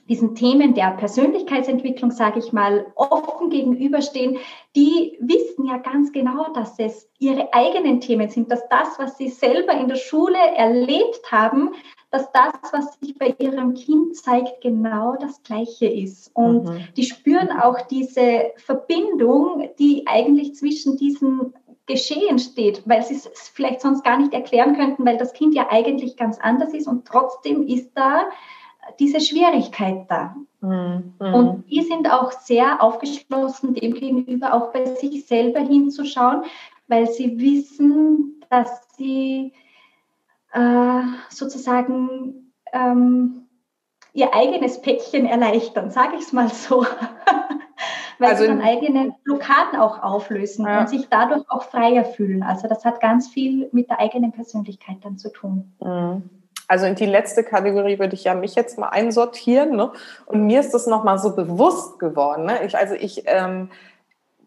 [0.07, 4.37] diesen Themen der Persönlichkeitsentwicklung, sage ich mal, offen gegenüberstehen,
[4.75, 9.29] die wissen ja ganz genau, dass es ihre eigenen Themen sind, dass das, was sie
[9.29, 11.75] selber in der Schule erlebt haben,
[12.11, 16.31] dass das, was sich bei ihrem Kind zeigt, genau das Gleiche ist.
[16.33, 16.87] Und mhm.
[16.97, 21.53] die spüren auch diese Verbindung, die eigentlich zwischen diesen
[21.85, 25.67] Geschehen steht, weil sie es vielleicht sonst gar nicht erklären könnten, weil das Kind ja
[25.69, 28.29] eigentlich ganz anders ist und trotzdem ist da
[28.99, 30.35] diese Schwierigkeit da.
[30.61, 31.13] Mhm.
[31.19, 36.43] Und die sind auch sehr aufgeschlossen, dem gegenüber auch bei sich selber hinzuschauen,
[36.87, 39.53] weil sie wissen, dass sie
[40.53, 43.47] äh, sozusagen ähm,
[44.13, 46.85] ihr eigenes Päckchen erleichtern, sage ich es mal so.
[48.19, 50.81] Weil also sie dann eigene Blockaden auch auflösen ja.
[50.81, 52.43] und sich dadurch auch freier fühlen.
[52.43, 55.71] Also das hat ganz viel mit der eigenen Persönlichkeit dann zu tun.
[55.79, 56.29] Mhm.
[56.67, 59.75] Also in die letzte Kategorie würde ich ja mich jetzt mal einsortieren.
[59.75, 59.91] Ne?
[60.25, 62.45] Und mir ist das nochmal so bewusst geworden.
[62.45, 62.63] Ne?
[62.65, 63.69] Ich, also ich ähm,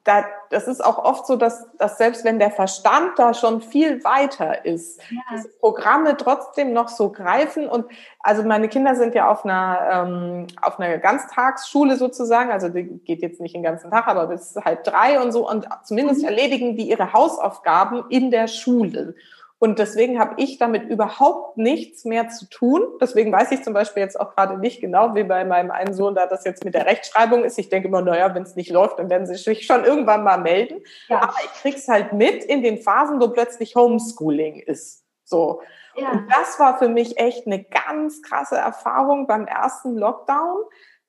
[0.04, 4.02] da, das ist auch oft so, dass, dass selbst wenn der Verstand da schon viel
[4.02, 5.42] weiter ist, ja.
[5.60, 7.68] Programme trotzdem noch so greifen.
[7.68, 7.86] Und
[8.20, 13.22] also meine Kinder sind ja auf einer, ähm, auf einer Ganztagsschule sozusagen, also die geht
[13.22, 15.48] jetzt nicht den ganzen Tag, aber bis halb drei und so.
[15.48, 16.28] Und zumindest mhm.
[16.28, 19.14] erledigen die ihre Hausaufgaben in der Schule.
[19.62, 22.82] Und deswegen habe ich damit überhaupt nichts mehr zu tun.
[23.00, 26.16] Deswegen weiß ich zum Beispiel jetzt auch gerade nicht genau, wie bei meinem einen Sohn
[26.16, 27.60] da das jetzt mit der Rechtschreibung ist.
[27.60, 30.38] Ich denke immer, naja, wenn es nicht läuft, dann werden sie sich schon irgendwann mal
[30.38, 30.82] melden.
[31.06, 31.22] Ja.
[31.22, 35.04] Aber ich krieg's halt mit in den Phasen, wo plötzlich Homeschooling ist.
[35.22, 35.62] So.
[35.94, 36.10] Ja.
[36.10, 40.56] Und das war für mich echt eine ganz krasse Erfahrung beim ersten Lockdown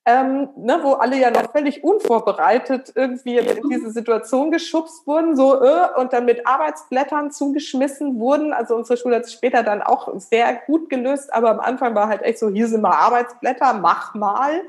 [0.05, 5.63] ähm, ne, wo alle ja noch völlig unvorbereitet irgendwie in diese Situation geschubst wurden, so
[5.63, 8.51] äh, und dann mit Arbeitsblättern zugeschmissen wurden.
[8.51, 12.09] Also unsere Schule hat es später dann auch sehr gut gelöst, aber am Anfang war
[12.09, 14.63] halt echt so, hier sind mal Arbeitsblätter, mach mal.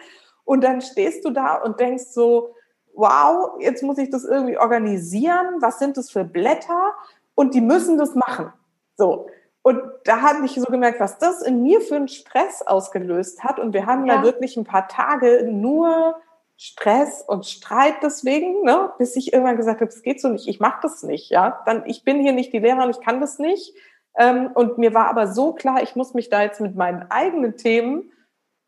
[0.45, 2.55] Und dann stehst du da und denkst so,
[2.95, 5.57] wow, jetzt muss ich das irgendwie organisieren.
[5.59, 6.93] Was sind das für Blätter?
[7.35, 8.53] Und die müssen das machen.
[8.97, 9.27] So.
[9.67, 13.59] Und da habe ich so gemerkt, was das in mir für einen Stress ausgelöst hat.
[13.59, 14.19] Und wir haben ja.
[14.19, 16.17] da wirklich ein paar Tage nur
[16.59, 20.61] Stress und Streit deswegen, ne, bis ich irgendwann gesagt habe, es geht so nicht, ich
[20.61, 21.63] mache das nicht, ja.
[21.65, 23.75] Dann, ich bin hier nicht die Lehrerin, ich kann das nicht.
[24.19, 27.57] Ähm, und mir war aber so klar, ich muss mich da jetzt mit meinen eigenen
[27.57, 28.13] Themen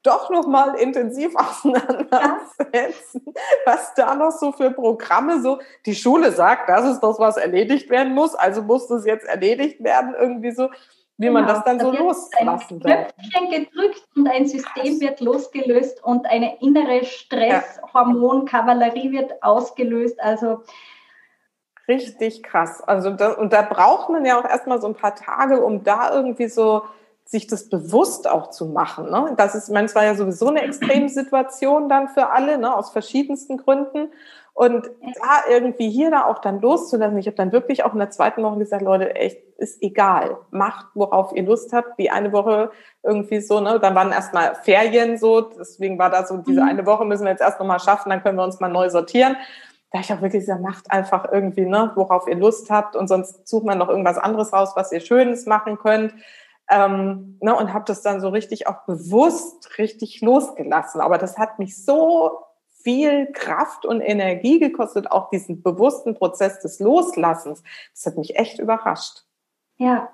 [0.06, 3.32] doch noch mal intensiv auseinandersetzen, ja.
[3.64, 7.90] was da noch so für Programme so, die Schule sagt, das ist das, was erledigt
[7.90, 10.70] werden muss, also muss das jetzt erledigt werden, irgendwie so,
[11.18, 11.40] wie genau.
[11.40, 13.14] man das dann da so loslassen darf.
[13.14, 20.62] Knöpfchen gedrückt und ein System wird losgelöst und eine innere Stresshormonkavallerie wird ausgelöst, also
[21.88, 22.82] Richtig krass.
[22.82, 26.12] Also da, und da braucht man ja auch erstmal so ein paar Tage, um da
[26.12, 26.82] irgendwie so
[27.26, 29.10] sich das bewusst auch zu machen.
[29.10, 29.34] Ne?
[29.36, 32.74] Das ist, ich meine, es war ja sowieso eine Extremsituation dann für alle, ne?
[32.74, 34.10] aus verschiedensten Gründen.
[34.54, 37.18] Und da irgendwie hier da auch dann loszulassen.
[37.18, 40.38] Ich habe dann wirklich auch in der zweiten Woche gesagt, Leute, echt, ist egal.
[40.50, 41.98] Macht, worauf ihr Lust habt.
[41.98, 42.70] Die eine Woche
[43.02, 43.78] irgendwie so, ne?
[43.80, 45.42] Dann waren erstmal Ferien so.
[45.42, 46.68] Deswegen war da so, diese mhm.
[46.68, 49.36] eine Woche müssen wir jetzt erst nochmal schaffen, dann können wir uns mal neu sortieren.
[49.92, 53.46] Da ich auch wirklich gesagt, macht einfach irgendwie, ne, worauf ihr Lust habt und sonst
[53.46, 56.14] sucht man noch irgendwas anderes raus, was ihr Schönes machen könnt.
[56.70, 61.00] Ähm, ne, und habe das dann so richtig auch bewusst richtig losgelassen.
[61.00, 62.40] Aber das hat mich so
[62.82, 67.62] viel Kraft und Energie gekostet, auch diesen bewussten Prozess des Loslassens.
[67.92, 69.24] Das hat mich echt überrascht.
[69.76, 70.10] Ja,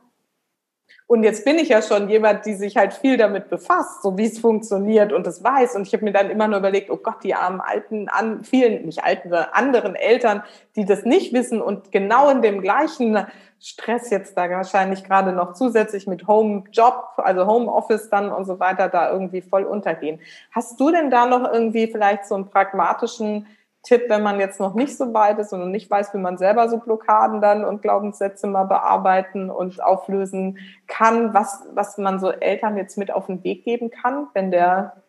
[1.13, 4.25] und jetzt bin ich ja schon jemand, die sich halt viel damit befasst, so wie
[4.25, 5.75] es funktioniert und es weiß.
[5.75, 8.87] Und ich habe mir dann immer nur überlegt, oh Gott, die armen alten, an, vielen,
[8.87, 10.43] nicht alten, anderen Eltern,
[10.75, 13.27] die das nicht wissen und genau in dem gleichen
[13.61, 18.47] Stress jetzt da wahrscheinlich gerade noch zusätzlich mit Home Job, also Home Office dann und
[18.47, 20.19] so weiter, da irgendwie voll untergehen.
[20.51, 23.47] Hast du denn da noch irgendwie vielleicht so einen pragmatischen
[23.83, 26.69] Tipp, wenn man jetzt noch nicht so weit ist und nicht weiß, wie man selber
[26.69, 32.77] so Blockaden dann und Glaubenssätze mal bearbeiten und auflösen kann, was, was man so Eltern
[32.77, 35.03] jetzt mit auf den Weg geben kann, wenn der,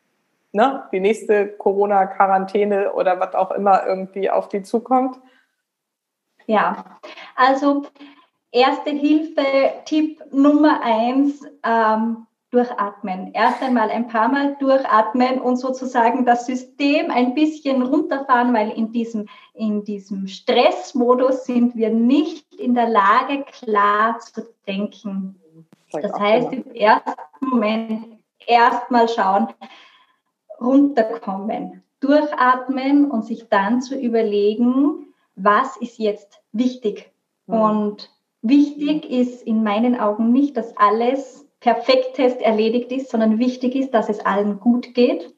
[0.53, 5.19] ne, die nächste Corona-Quarantäne oder was auch immer irgendwie auf die zukommt?
[6.47, 6.83] Ja,
[7.35, 7.83] also
[8.51, 9.45] erste Hilfe,
[9.85, 13.33] Tipp Nummer eins, ähm, durchatmen.
[13.33, 18.91] Erst einmal ein paar Mal durchatmen und sozusagen das System ein bisschen runterfahren, weil in
[18.91, 25.35] diesem, in diesem Stressmodus sind wir nicht in der Lage, klar zu denken.
[25.91, 28.05] Das heißt, im ersten Moment
[28.45, 29.47] erstmal schauen,
[30.59, 37.11] runterkommen, durchatmen und sich dann zu überlegen, was ist jetzt wichtig.
[37.47, 37.55] Mhm.
[37.55, 38.09] Und
[38.41, 44.09] wichtig ist in meinen Augen nicht, dass alles Perfekttest erledigt ist, sondern wichtig ist, dass
[44.09, 45.33] es allen gut geht.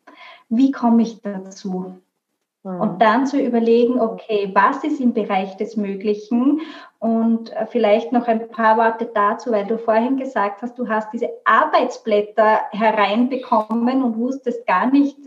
[0.50, 2.02] Wie komme ich dazu?
[2.64, 2.82] Mhm.
[2.82, 6.62] Und dann zu überlegen, okay, was ist im Bereich des Möglichen?
[6.98, 11.14] Und äh, vielleicht noch ein paar Worte dazu, weil du vorhin gesagt hast, du hast
[11.14, 15.20] diese Arbeitsblätter hereinbekommen und wusstest gar nicht,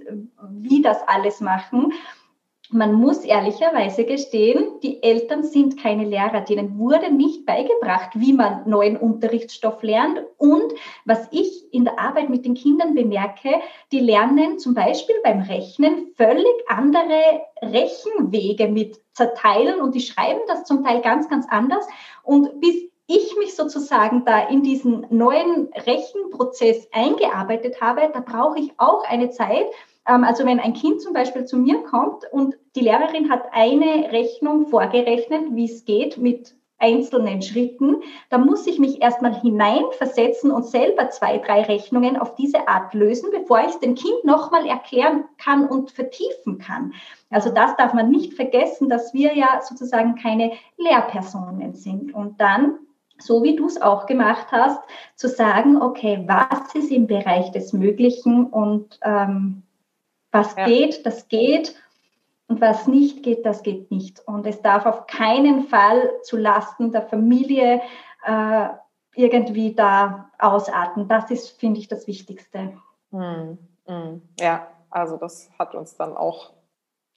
[0.50, 1.92] wie das alles machen
[2.70, 8.68] man muss ehrlicherweise gestehen, die Eltern sind keine Lehrer, denen wurde nicht beigebracht, wie man
[8.68, 10.20] neuen Unterrichtsstoff lernt.
[10.36, 13.50] Und was ich in der Arbeit mit den Kindern bemerke,
[13.90, 20.64] die lernen zum Beispiel beim Rechnen völlig andere Rechenwege mit zerteilen und die schreiben das
[20.64, 21.86] zum Teil ganz, ganz anders.
[22.22, 28.72] Und bis ich mich sozusagen da in diesen neuen Rechenprozess eingearbeitet habe, da brauche ich
[28.76, 29.66] auch eine Zeit,
[30.08, 34.66] also wenn ein Kind zum Beispiel zu mir kommt und die Lehrerin hat eine Rechnung
[34.66, 37.96] vorgerechnet, wie es geht mit einzelnen Schritten,
[38.30, 43.30] dann muss ich mich erstmal hineinversetzen und selber zwei, drei Rechnungen auf diese Art lösen,
[43.32, 46.94] bevor ich es dem Kind nochmal erklären kann und vertiefen kann.
[47.30, 52.14] Also das darf man nicht vergessen, dass wir ja sozusagen keine Lehrpersonen sind.
[52.14, 52.78] Und dann
[53.20, 54.80] so wie du es auch gemacht hast,
[55.16, 59.64] zu sagen, okay, was ist im Bereich des Möglichen und ähm,
[60.32, 60.66] was ja.
[60.66, 61.74] geht, das geht.
[62.48, 64.26] Und was nicht geht, das geht nicht.
[64.26, 67.82] Und es darf auf keinen Fall zu Lasten der Familie
[68.24, 68.68] äh,
[69.14, 71.08] irgendwie da ausarten.
[71.08, 72.72] Das ist, finde ich, das Wichtigste.
[73.10, 74.22] Hm, hm.
[74.40, 76.52] Ja, also das hat uns dann auch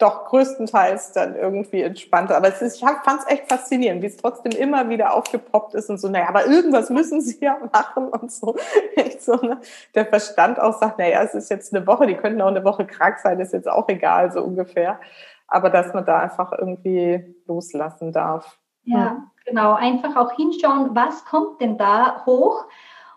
[0.01, 2.37] doch größtenteils dann irgendwie entspannter.
[2.37, 5.89] Aber es ist, ich fand es echt faszinierend, wie es trotzdem immer wieder aufgepoppt ist
[5.89, 8.55] und so, naja, aber irgendwas müssen sie ja machen und so.
[8.95, 9.59] Echt so ne?
[9.95, 12.85] Der Verstand auch sagt, naja, es ist jetzt eine Woche, die könnten auch eine Woche
[12.85, 14.99] krank sein, ist jetzt auch egal, so ungefähr.
[15.47, 18.57] Aber dass man da einfach irgendwie loslassen darf.
[18.83, 19.73] Ja, genau.
[19.73, 22.65] Einfach auch hinschauen, was kommt denn da hoch?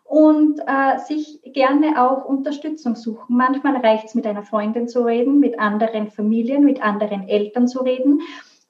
[0.05, 3.36] Und äh, sich gerne auch Unterstützung suchen.
[3.36, 7.80] Manchmal reicht es, mit einer Freundin zu reden, mit anderen Familien, mit anderen Eltern zu
[7.80, 8.20] reden.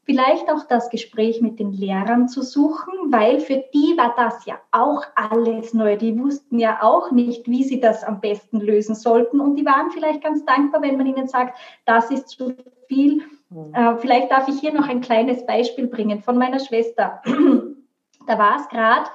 [0.05, 4.57] Vielleicht auch das Gespräch mit den Lehrern zu suchen, weil für die war das ja
[4.71, 5.97] auch alles neu.
[5.97, 9.41] Die wussten ja auch nicht, wie sie das am besten lösen sollten.
[9.41, 12.55] Und die waren vielleicht ganz dankbar, wenn man ihnen sagt, das ist zu
[12.87, 13.23] viel.
[13.49, 13.75] Mhm.
[13.75, 17.23] Äh, vielleicht darf ich hier noch ein kleines Beispiel bringen von meiner Schwester.
[18.27, 19.09] da war es gerade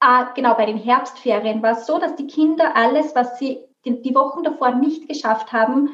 [0.00, 4.14] Ah, genau, bei den Herbstferien war es so, dass die Kinder alles, was sie die,
[4.14, 5.90] Wochen davor nicht geschafft haben,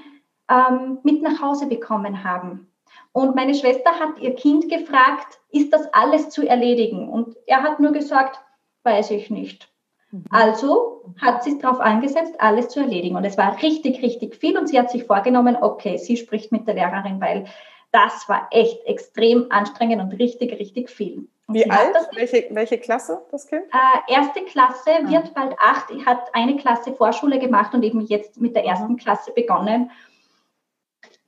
[0.50, 2.70] ähm, mit nach Hause bekommen haben.
[3.12, 7.08] Und meine Schwester hat ihr Kind gefragt, ist das alles zu erledigen?
[7.08, 8.40] Und er hat nur gesagt,
[8.82, 9.68] weiß ich nicht.
[10.10, 10.24] Mhm.
[10.30, 13.16] Also hat sie darauf angesetzt, alles zu erledigen.
[13.16, 14.58] Und es war richtig, richtig viel.
[14.58, 17.46] Und sie hat sich vorgenommen, okay, sie spricht mit der Lehrerin, weil
[17.92, 21.28] das war echt extrem anstrengend und richtig, richtig viel.
[21.48, 21.94] Wie alt?
[22.14, 23.64] Welche, welche Klasse das Kind?
[23.64, 25.10] Äh, erste Klasse, ah.
[25.10, 29.32] wird bald acht, hat eine Klasse Vorschule gemacht und eben jetzt mit der ersten Klasse
[29.32, 29.90] begonnen.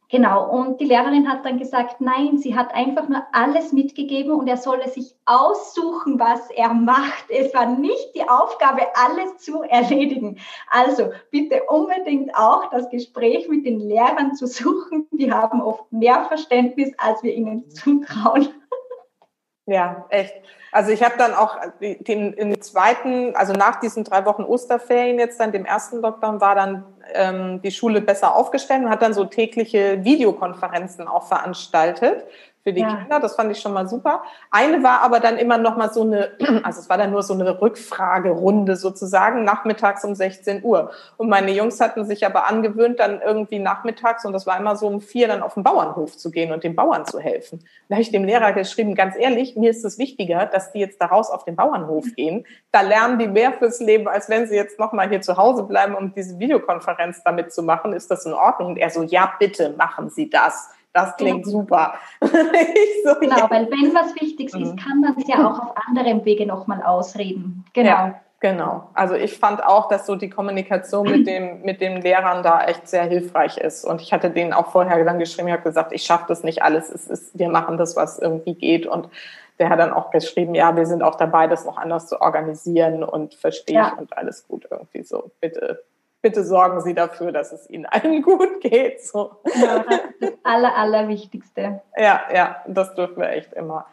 [0.08, 4.46] Genau, und die Lehrerin hat dann gesagt, nein, sie hat einfach nur alles mitgegeben und
[4.46, 7.28] er solle sich aussuchen, was er macht.
[7.28, 10.38] Es war nicht die Aufgabe, alles zu erledigen.
[10.70, 15.08] Also bitte unbedingt auch das Gespräch mit den Lehrern zu suchen.
[15.10, 18.48] Die haben oft mehr Verständnis, als wir ihnen zutrauen.
[19.66, 20.34] Ja, echt.
[20.70, 25.40] Also ich habe dann auch den, den zweiten, also nach diesen drei Wochen Osterferien jetzt
[25.40, 29.24] dann, dem ersten Lockdown, war dann ähm, die Schule besser aufgestellt und hat dann so
[29.24, 32.24] tägliche Videokonferenzen auch veranstaltet
[32.66, 32.96] für die ja.
[32.96, 33.20] Kinder.
[33.20, 34.24] Das fand ich schon mal super.
[34.50, 36.30] Eine war aber dann immer noch mal so eine,
[36.64, 40.90] also es war dann nur so eine Rückfragerunde sozusagen, nachmittags um 16 Uhr.
[41.16, 44.88] Und meine Jungs hatten sich aber angewöhnt, dann irgendwie nachmittags, und das war immer so
[44.88, 47.64] um vier, dann auf den Bauernhof zu gehen und den Bauern zu helfen.
[47.88, 51.00] Da habe ich dem Lehrer geschrieben, ganz ehrlich, mir ist es wichtiger, dass die jetzt
[51.00, 52.44] daraus auf den Bauernhof gehen.
[52.72, 55.62] Da lernen die mehr fürs Leben, als wenn sie jetzt noch mal hier zu Hause
[55.62, 57.92] bleiben, um diese Videokonferenz damit zu machen.
[57.92, 58.70] Ist das in Ordnung?
[58.70, 60.70] Und er so, ja, bitte machen Sie das.
[60.96, 61.58] Das klingt genau.
[61.58, 61.94] super.
[62.20, 63.50] so, genau, ja.
[63.50, 64.62] weil wenn was Wichtiges mhm.
[64.62, 67.66] ist, kann man es ja auch auf anderem Wege nochmal ausreden.
[67.74, 67.88] Genau.
[67.88, 68.88] Ja, genau.
[68.94, 72.88] Also ich fand auch, dass so die Kommunikation mit dem, mit den Lehrern da echt
[72.88, 73.84] sehr hilfreich ist.
[73.84, 76.62] Und ich hatte denen auch vorher dann geschrieben, ich habe gesagt, ich schaffe das nicht
[76.62, 76.88] alles.
[76.88, 78.86] Es ist, wir machen das, was irgendwie geht.
[78.86, 79.10] Und
[79.58, 83.04] der hat dann auch geschrieben, ja, wir sind auch dabei, das noch anders zu organisieren
[83.04, 83.92] und verstehe ja.
[83.92, 85.30] ich und alles gut irgendwie so.
[85.40, 85.82] Bitte,
[86.26, 89.00] bitte sorgen Sie dafür, dass es Ihnen allen gut geht.
[89.00, 89.36] So.
[89.54, 89.84] Ja,
[90.20, 91.82] das Aller, Allerwichtigste.
[91.96, 93.86] Ja, ja, das dürfen wir echt immer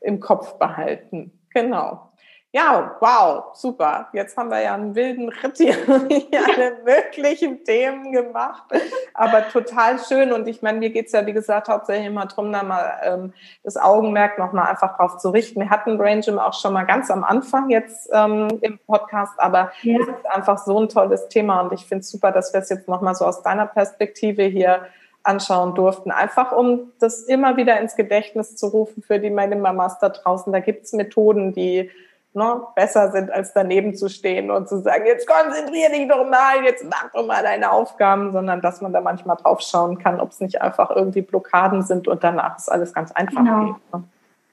[0.00, 1.38] im Kopf behalten.
[1.50, 2.08] Genau.
[2.56, 4.08] Ja, wow, super.
[4.14, 8.64] Jetzt haben wir ja einen wilden Ritt hier, alle möglichen Themen gemacht,
[9.12, 10.32] aber total schön.
[10.32, 13.76] Und ich meine, mir geht's ja, wie gesagt, hauptsächlich immer darum, da mal ähm, das
[13.76, 15.60] Augenmerk nochmal einfach drauf zu richten.
[15.60, 19.72] Wir hatten Brain Gym auch schon mal ganz am Anfang jetzt ähm, im Podcast, aber
[19.82, 19.98] ja.
[20.00, 22.70] es ist einfach so ein tolles Thema und ich finde es super, dass wir es
[22.70, 24.86] jetzt nochmal so aus deiner Perspektive hier
[25.24, 26.10] anschauen durften.
[26.10, 30.54] Einfach um das immer wieder ins Gedächtnis zu rufen für die meine Mamas da draußen.
[30.54, 31.90] Da gibt's Methoden, die
[32.36, 36.62] ne, besser sind, als daneben zu stehen und zu sagen, jetzt konzentrier dich doch mal,
[36.64, 40.30] jetzt mach doch mal deine Aufgaben, sondern dass man da manchmal drauf schauen kann, ob
[40.30, 43.64] es nicht einfach irgendwie Blockaden sind und danach ist alles ganz einfach genau.
[43.64, 43.94] geht.
[43.94, 44.04] Ne?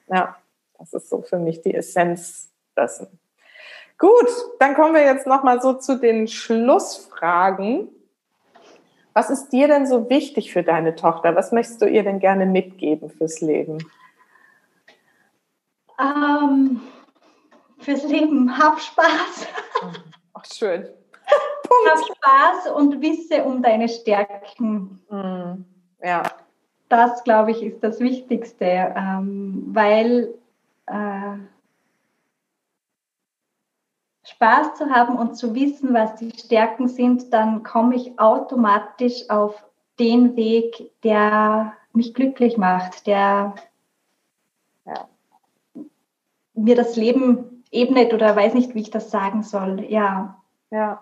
[0.08, 0.36] Ja,
[0.80, 3.20] das ist so für mich die Essenz dessen.
[3.98, 4.30] Gut,
[4.60, 7.90] dann kommen wir jetzt nochmal so zu den Schlussfragen.
[9.14, 11.36] Was ist dir denn so wichtig für deine Tochter?
[11.36, 13.78] Was möchtest du ihr denn gerne mitgeben fürs Leben?
[16.00, 16.82] Ähm,
[17.84, 18.58] fürs Leben.
[18.58, 19.48] Hab Spaß.
[20.34, 20.88] Ach, schön.
[21.88, 25.02] Hab Spaß und wisse um deine Stärken.
[25.10, 25.66] Mm,
[26.06, 26.24] ja.
[26.90, 30.36] Das, glaube ich, ist das Wichtigste, ähm, weil
[30.86, 31.38] äh,
[34.24, 39.64] Spaß zu haben und zu wissen, was die Stärken sind, dann komme ich automatisch auf
[40.00, 43.56] den Weg, der mich glücklich macht, der
[44.86, 45.08] ja.
[46.54, 49.86] mir das Leben ebnet oder weiß nicht, wie ich das sagen soll.
[49.90, 50.36] Ja.
[50.72, 51.02] Ja.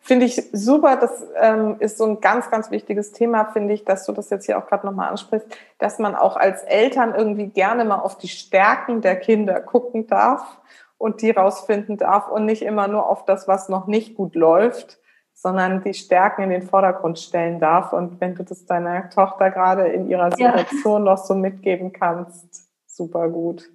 [0.00, 0.96] Finde ich super.
[0.96, 4.44] Das ähm, ist so ein ganz, ganz wichtiges Thema, finde ich, dass du das jetzt
[4.44, 5.48] hier auch gerade nochmal ansprichst,
[5.78, 10.58] dass man auch als Eltern irgendwie gerne mal auf die Stärken der Kinder gucken darf
[10.98, 14.98] und die rausfinden darf und nicht immer nur auf das, was noch nicht gut läuft,
[15.32, 17.92] sondern die Stärken in den Vordergrund stellen darf.
[17.92, 21.12] Und wenn du das deiner Tochter gerade in ihrer Situation ja.
[21.12, 23.70] noch so mitgeben kannst, super gut.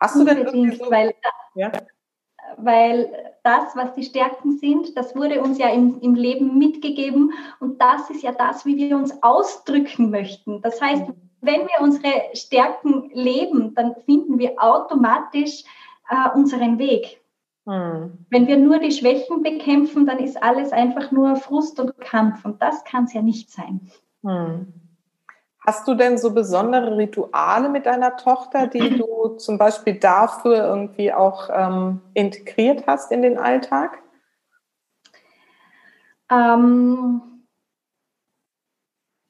[0.00, 1.14] Hast du denn irgendwie so, weil
[1.54, 1.70] ja.
[2.56, 3.12] Weil
[3.44, 8.10] das, was die Stärken sind, das wurde uns ja im, im Leben mitgegeben und das
[8.10, 10.60] ist ja das, wie wir uns ausdrücken möchten.
[10.62, 11.14] Das heißt, mhm.
[11.40, 15.64] wenn wir unsere Stärken leben, dann finden wir automatisch
[16.08, 17.20] äh, unseren Weg.
[17.66, 18.26] Mhm.
[18.30, 22.60] Wenn wir nur die Schwächen bekämpfen, dann ist alles einfach nur Frust und Kampf und
[22.60, 23.90] das kann es ja nicht sein.
[24.22, 24.72] Mhm.
[25.66, 31.12] Hast du denn so besondere Rituale mit deiner Tochter, die du zum Beispiel dafür irgendwie
[31.12, 33.98] auch ähm, integriert hast in den Alltag?
[36.30, 37.20] Ähm,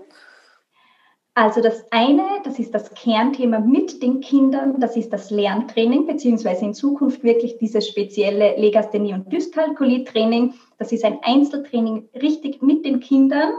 [1.35, 6.65] Also das eine, das ist das Kernthema mit den Kindern, das ist das Lerntraining, beziehungsweise
[6.65, 10.53] in Zukunft wirklich dieses spezielle Legasthenie- und Dyskalkulie-Training.
[10.77, 13.51] Das ist ein Einzeltraining richtig mit den Kindern,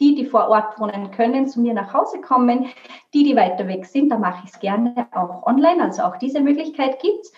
[0.00, 2.66] die, die vor Ort wohnen können, zu mir nach Hause kommen.
[3.12, 6.40] Die, die weiter weg sind, da mache ich es gerne auch online, also auch diese
[6.40, 7.32] Möglichkeit gibt es.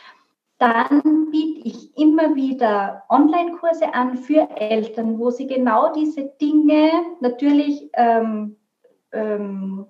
[0.59, 6.91] Dann biete ich immer wieder Online-Kurse an für Eltern, wo sie genau diese Dinge
[7.21, 8.57] natürlich ähm,
[9.13, 9.87] ähm,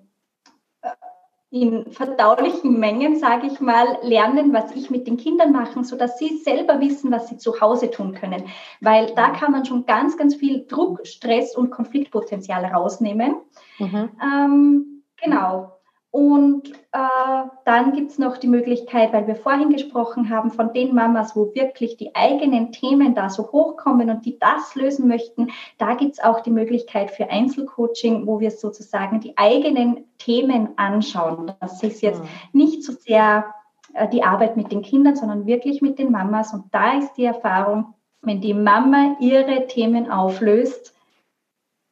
[1.49, 6.37] in verdaulichen Mengen, sage ich mal, lernen, was ich mit den Kindern mache, sodass sie
[6.37, 8.43] selber wissen, was sie zu Hause tun können.
[8.81, 13.37] Weil da kann man schon ganz, ganz viel Druck, Stress und Konfliktpotenzial rausnehmen.
[13.79, 14.09] Mhm.
[14.21, 15.76] Ähm, genau.
[16.09, 20.95] Und äh, dann gibt es noch die Möglichkeit, weil wir vorhin gesprochen haben, von den
[20.95, 25.95] Mamas, wo wirklich die eigenen Themen da so hochkommen und die das lösen möchten, da
[25.95, 31.51] gibt es auch die Möglichkeit für Einzelcoaching, wo wir sozusagen die eigenen Themen anschauen.
[31.59, 32.29] Das ist jetzt mhm.
[32.53, 33.53] nicht so sehr
[33.93, 36.53] äh, die Arbeit mit den Kindern, sondern wirklich mit den Mamas.
[36.53, 40.93] Und da ist die Erfahrung, wenn die Mama ihre Themen auflöst,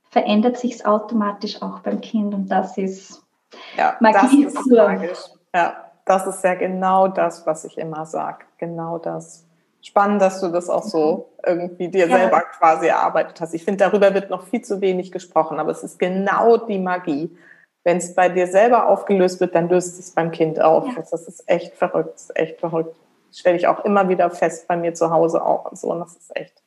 [0.10, 2.34] verändert sich es automatisch auch beim Kind.
[2.34, 3.25] Und das ist
[3.78, 5.20] ja, Magie das ist magisch.
[5.54, 8.46] Ja, das ist ja genau das, was ich immer sage.
[8.58, 9.46] Genau das.
[9.82, 12.18] Spannend, dass du das auch so irgendwie dir ja.
[12.18, 13.54] selber quasi erarbeitet hast.
[13.54, 17.36] Ich finde, darüber wird noch viel zu wenig gesprochen, aber es ist genau die Magie.
[17.84, 20.88] Wenn es bei dir selber aufgelöst wird, dann löst es beim Kind auf.
[20.88, 21.04] Ja.
[21.10, 22.96] Das ist echt verrückt, echt verrückt.
[23.30, 25.92] Das stelle ich auch immer wieder fest bei mir zu Hause auch und so.
[25.92, 26.64] Und das ist echt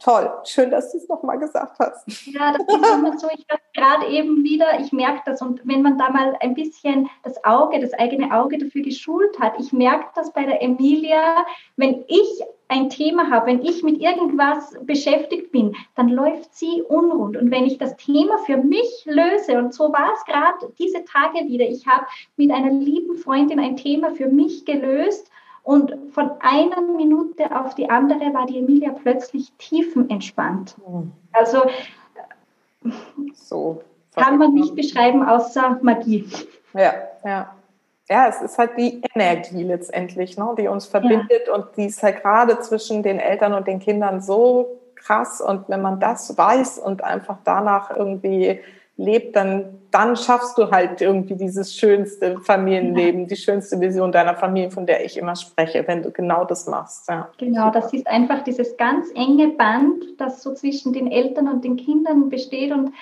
[0.00, 2.26] Toll, schön, dass du es nochmal gesagt hast.
[2.26, 3.28] Ja, das ist immer so.
[3.32, 7.08] Ich habe gerade eben wieder, ich merke das und wenn man da mal ein bisschen
[7.22, 12.04] das Auge, das eigene Auge dafür geschult hat, ich merke das bei der Emilia, wenn
[12.08, 17.36] ich ein Thema habe, wenn ich mit irgendwas beschäftigt bin, dann läuft sie unrund.
[17.36, 21.46] Und wenn ich das Thema für mich löse, und so war es gerade diese Tage
[21.46, 25.30] wieder, ich habe mit einer lieben Freundin ein Thema für mich gelöst
[25.66, 30.76] und von einer Minute auf die andere war die Emilia plötzlich tiefenentspannt.
[31.32, 31.62] Also
[33.34, 33.82] so
[34.14, 36.24] kann man nicht beschreiben außer Magie.
[36.72, 36.94] Ja,
[37.24, 37.52] ja.
[38.08, 41.54] Ja, es ist halt die Energie letztendlich, ne, die uns verbindet ja.
[41.54, 45.40] und die ist halt gerade zwischen den Eltern und den Kindern so krass.
[45.40, 48.60] Und wenn man das weiß und einfach danach irgendwie
[48.96, 53.26] lebt, dann, dann schaffst du halt irgendwie dieses schönste Familienleben, ja.
[53.26, 57.08] die schönste Vision deiner Familie, von der ich immer spreche, wenn du genau das machst.
[57.08, 57.28] Ja.
[57.38, 61.76] Genau, das ist einfach dieses ganz enge Band, das so zwischen den Eltern und den
[61.76, 62.92] Kindern besteht und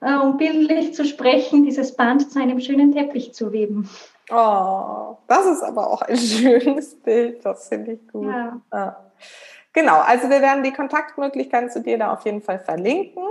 [0.00, 3.90] äh, um bildlich zu sprechen, dieses Band zu einem schönen Teppich zu weben.
[4.30, 8.26] Oh, das ist aber auch ein schönes Bild, das finde ich gut.
[8.72, 8.96] Ja.
[9.72, 13.22] Genau, also wir werden die Kontaktmöglichkeiten zu dir da auf jeden Fall verlinken.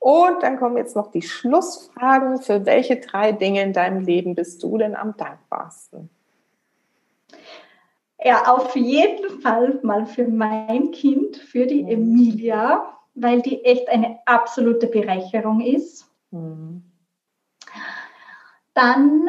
[0.00, 2.40] Und dann kommen jetzt noch die Schlussfragen.
[2.40, 6.08] Für welche drei Dinge in deinem Leben bist du denn am dankbarsten?
[8.22, 11.88] Ja, auf jeden Fall mal für mein Kind, für die mhm.
[11.90, 16.10] Emilia, weil die echt eine absolute Bereicherung ist.
[16.30, 16.82] Mhm.
[18.72, 19.28] Dann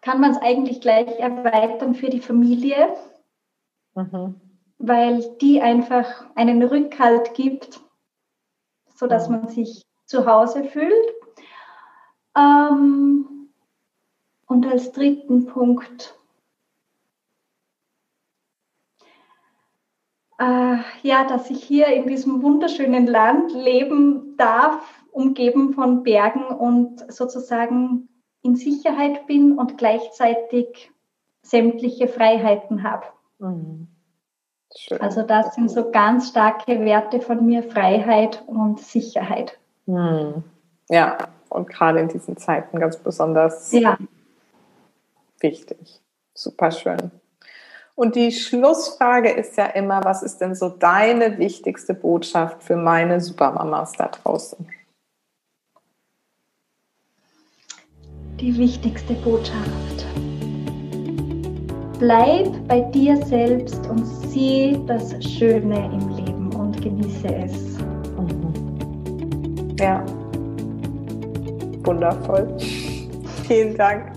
[0.00, 2.94] kann man es eigentlich gleich erweitern für die Familie,
[3.94, 4.40] mhm.
[4.78, 7.83] weil die einfach einen Rückhalt gibt
[8.94, 11.14] so dass man sich zu Hause fühlt.
[12.36, 13.50] Ähm,
[14.46, 16.18] und als dritten Punkt,
[20.38, 27.12] äh, ja, dass ich hier in diesem wunderschönen Land leben darf, umgeben von Bergen und
[27.12, 28.08] sozusagen
[28.42, 30.92] in Sicherheit bin und gleichzeitig
[31.42, 33.06] sämtliche Freiheiten habe.
[33.38, 33.93] Mhm.
[34.76, 35.00] Schön.
[35.00, 39.58] Also das sind so ganz starke Werte von mir, Freiheit und Sicherheit.
[39.86, 40.42] Hm.
[40.88, 41.18] Ja,
[41.48, 43.96] und gerade in diesen Zeiten ganz besonders ja.
[45.40, 46.00] wichtig.
[46.34, 47.12] Super schön.
[47.94, 53.20] Und die Schlussfrage ist ja immer, was ist denn so deine wichtigste Botschaft für meine
[53.20, 54.66] Supermamas da draußen?
[58.40, 60.04] Die wichtigste Botschaft
[62.04, 67.78] bleib bei dir selbst und sieh das Schöne im Leben und genieße es.
[68.18, 69.74] Mhm.
[69.80, 70.04] Ja,
[71.82, 72.46] wundervoll.
[73.48, 74.12] Vielen Dank.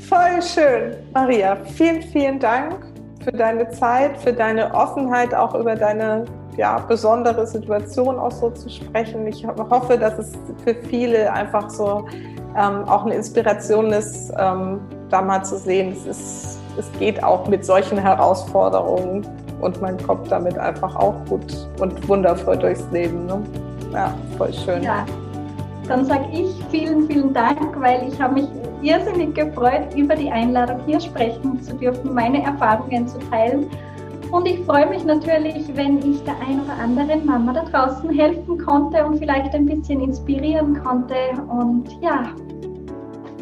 [0.00, 0.96] Voll schön.
[1.14, 2.74] Maria, vielen, vielen Dank
[3.24, 6.26] für deine Zeit, für deine Offenheit, auch über deine
[6.58, 9.26] ja, besondere Situation auch so zu sprechen.
[9.26, 12.06] Ich hoffe, dass es für viele einfach so
[12.54, 17.48] ähm, auch eine Inspiration ist, ähm, da mal zu sehen, es, ist, es geht auch
[17.48, 19.26] mit solchen Herausforderungen
[19.60, 23.26] und man kommt damit einfach auch gut und wundervoll durchs Leben.
[23.26, 23.42] Ne?
[23.92, 24.82] Ja, voll schön.
[24.82, 25.04] Ja,
[25.86, 28.48] dann sage ich vielen, vielen Dank, weil ich habe mich
[28.82, 33.68] irrsinnig gefreut, über die Einladung hier sprechen zu dürfen, meine Erfahrungen zu teilen.
[34.30, 38.58] Und ich freue mich natürlich, wenn ich der ein oder anderen Mama da draußen helfen
[38.58, 41.14] konnte und vielleicht ein bisschen inspirieren konnte.
[41.48, 42.26] Und ja,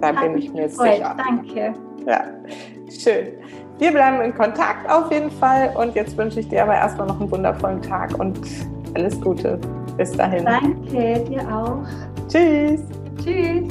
[0.01, 0.95] da bin ich mir gefreut.
[0.95, 1.17] sicher.
[1.17, 1.75] Danke.
[2.07, 2.25] Ja,
[2.91, 3.29] schön.
[3.79, 5.75] Wir bleiben in Kontakt auf jeden Fall.
[5.77, 8.41] Und jetzt wünsche ich dir aber erstmal noch einen wundervollen Tag und
[8.95, 9.59] alles Gute.
[9.97, 10.45] Bis dahin.
[10.45, 11.83] Danke, dir auch.
[12.29, 12.81] Tschüss.
[13.23, 13.69] Tschüss.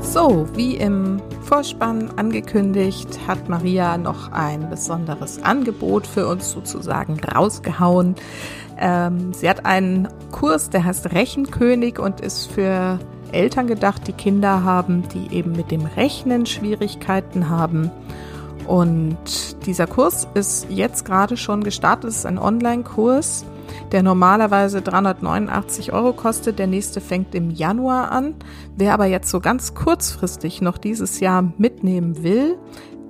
[0.00, 8.16] So, wie im Vorspann angekündigt, hat Maria noch ein besonderes Angebot für uns sozusagen rausgehauen.
[8.76, 12.98] Ähm, sie hat einen Kurs, der heißt Rechenkönig und ist für
[13.32, 17.90] Eltern gedacht, die Kinder haben, die eben mit dem Rechnen Schwierigkeiten haben.
[18.66, 19.16] Und
[19.64, 22.10] dieser Kurs ist jetzt gerade schon gestartet.
[22.10, 23.46] Es ist ein Online-Kurs,
[23.92, 26.58] der normalerweise 389 Euro kostet.
[26.58, 28.34] Der nächste fängt im Januar an.
[28.76, 32.58] Wer aber jetzt so ganz kurzfristig noch dieses Jahr mitnehmen will,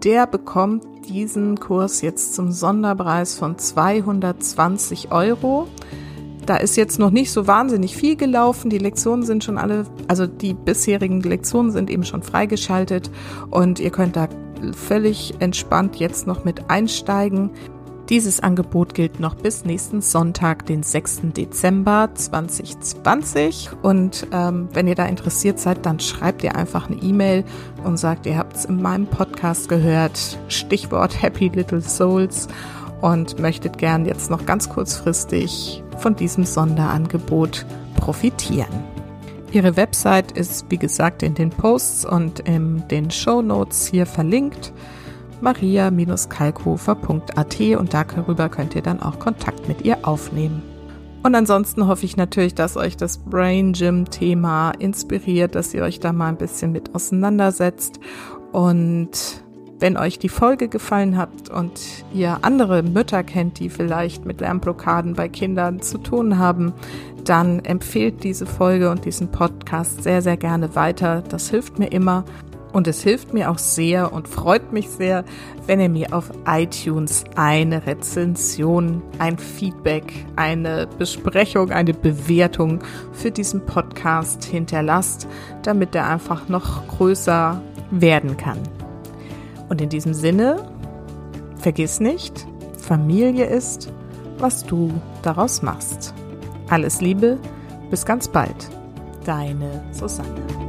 [0.05, 5.67] der bekommt diesen Kurs jetzt zum Sonderpreis von 220 Euro.
[6.47, 8.71] Da ist jetzt noch nicht so wahnsinnig viel gelaufen.
[8.71, 13.11] Die Lektionen sind schon alle, also die bisherigen Lektionen sind eben schon freigeschaltet
[13.51, 14.29] und ihr könnt da
[14.75, 17.51] völlig entspannt jetzt noch mit einsteigen.
[18.09, 21.21] Dieses Angebot gilt noch bis nächsten Sonntag, den 6.
[21.37, 23.69] Dezember 2020.
[23.83, 27.45] Und ähm, wenn ihr da interessiert seid, dann schreibt ihr einfach eine E-Mail
[27.85, 30.39] und sagt, ihr habt es in meinem Podcast gehört.
[30.49, 32.49] Stichwort Happy Little Souls
[33.03, 38.85] und möchtet gern jetzt noch ganz kurzfristig von diesem Sonderangebot profitieren.
[39.53, 44.73] Ihre Website ist, wie gesagt, in den Posts und in den Show Notes hier verlinkt
[45.41, 50.63] maria-kalkofer.at und darüber könnt ihr dann auch Kontakt mit ihr aufnehmen.
[51.23, 56.01] Und ansonsten hoffe ich natürlich, dass euch das Brain Gym Thema inspiriert, dass ihr euch
[56.01, 58.01] da mal ein bisschen mit auseinandersetzt
[58.53, 59.43] und
[59.81, 61.81] wenn euch die Folge gefallen hat und
[62.13, 66.73] ihr andere Mütter kennt, die vielleicht mit Lernblockaden bei Kindern zu tun haben,
[67.25, 71.23] dann empfehlt diese Folge und diesen Podcast sehr, sehr gerne weiter.
[71.29, 72.25] Das hilft mir immer.
[72.73, 75.25] Und es hilft mir auch sehr und freut mich sehr,
[75.67, 82.81] wenn ihr mir auf iTunes eine Rezension, ein Feedback, eine Besprechung, eine Bewertung
[83.13, 85.27] für diesen Podcast hinterlasst,
[85.63, 88.59] damit er einfach noch größer werden kann.
[89.69, 90.71] Und in diesem Sinne,
[91.57, 92.47] vergiss nicht,
[92.77, 93.91] Familie ist,
[94.39, 94.93] was du
[95.23, 96.15] daraus machst.
[96.69, 97.39] Alles Liebe,
[97.91, 98.69] bis ganz bald.
[99.25, 100.68] Deine Susanne.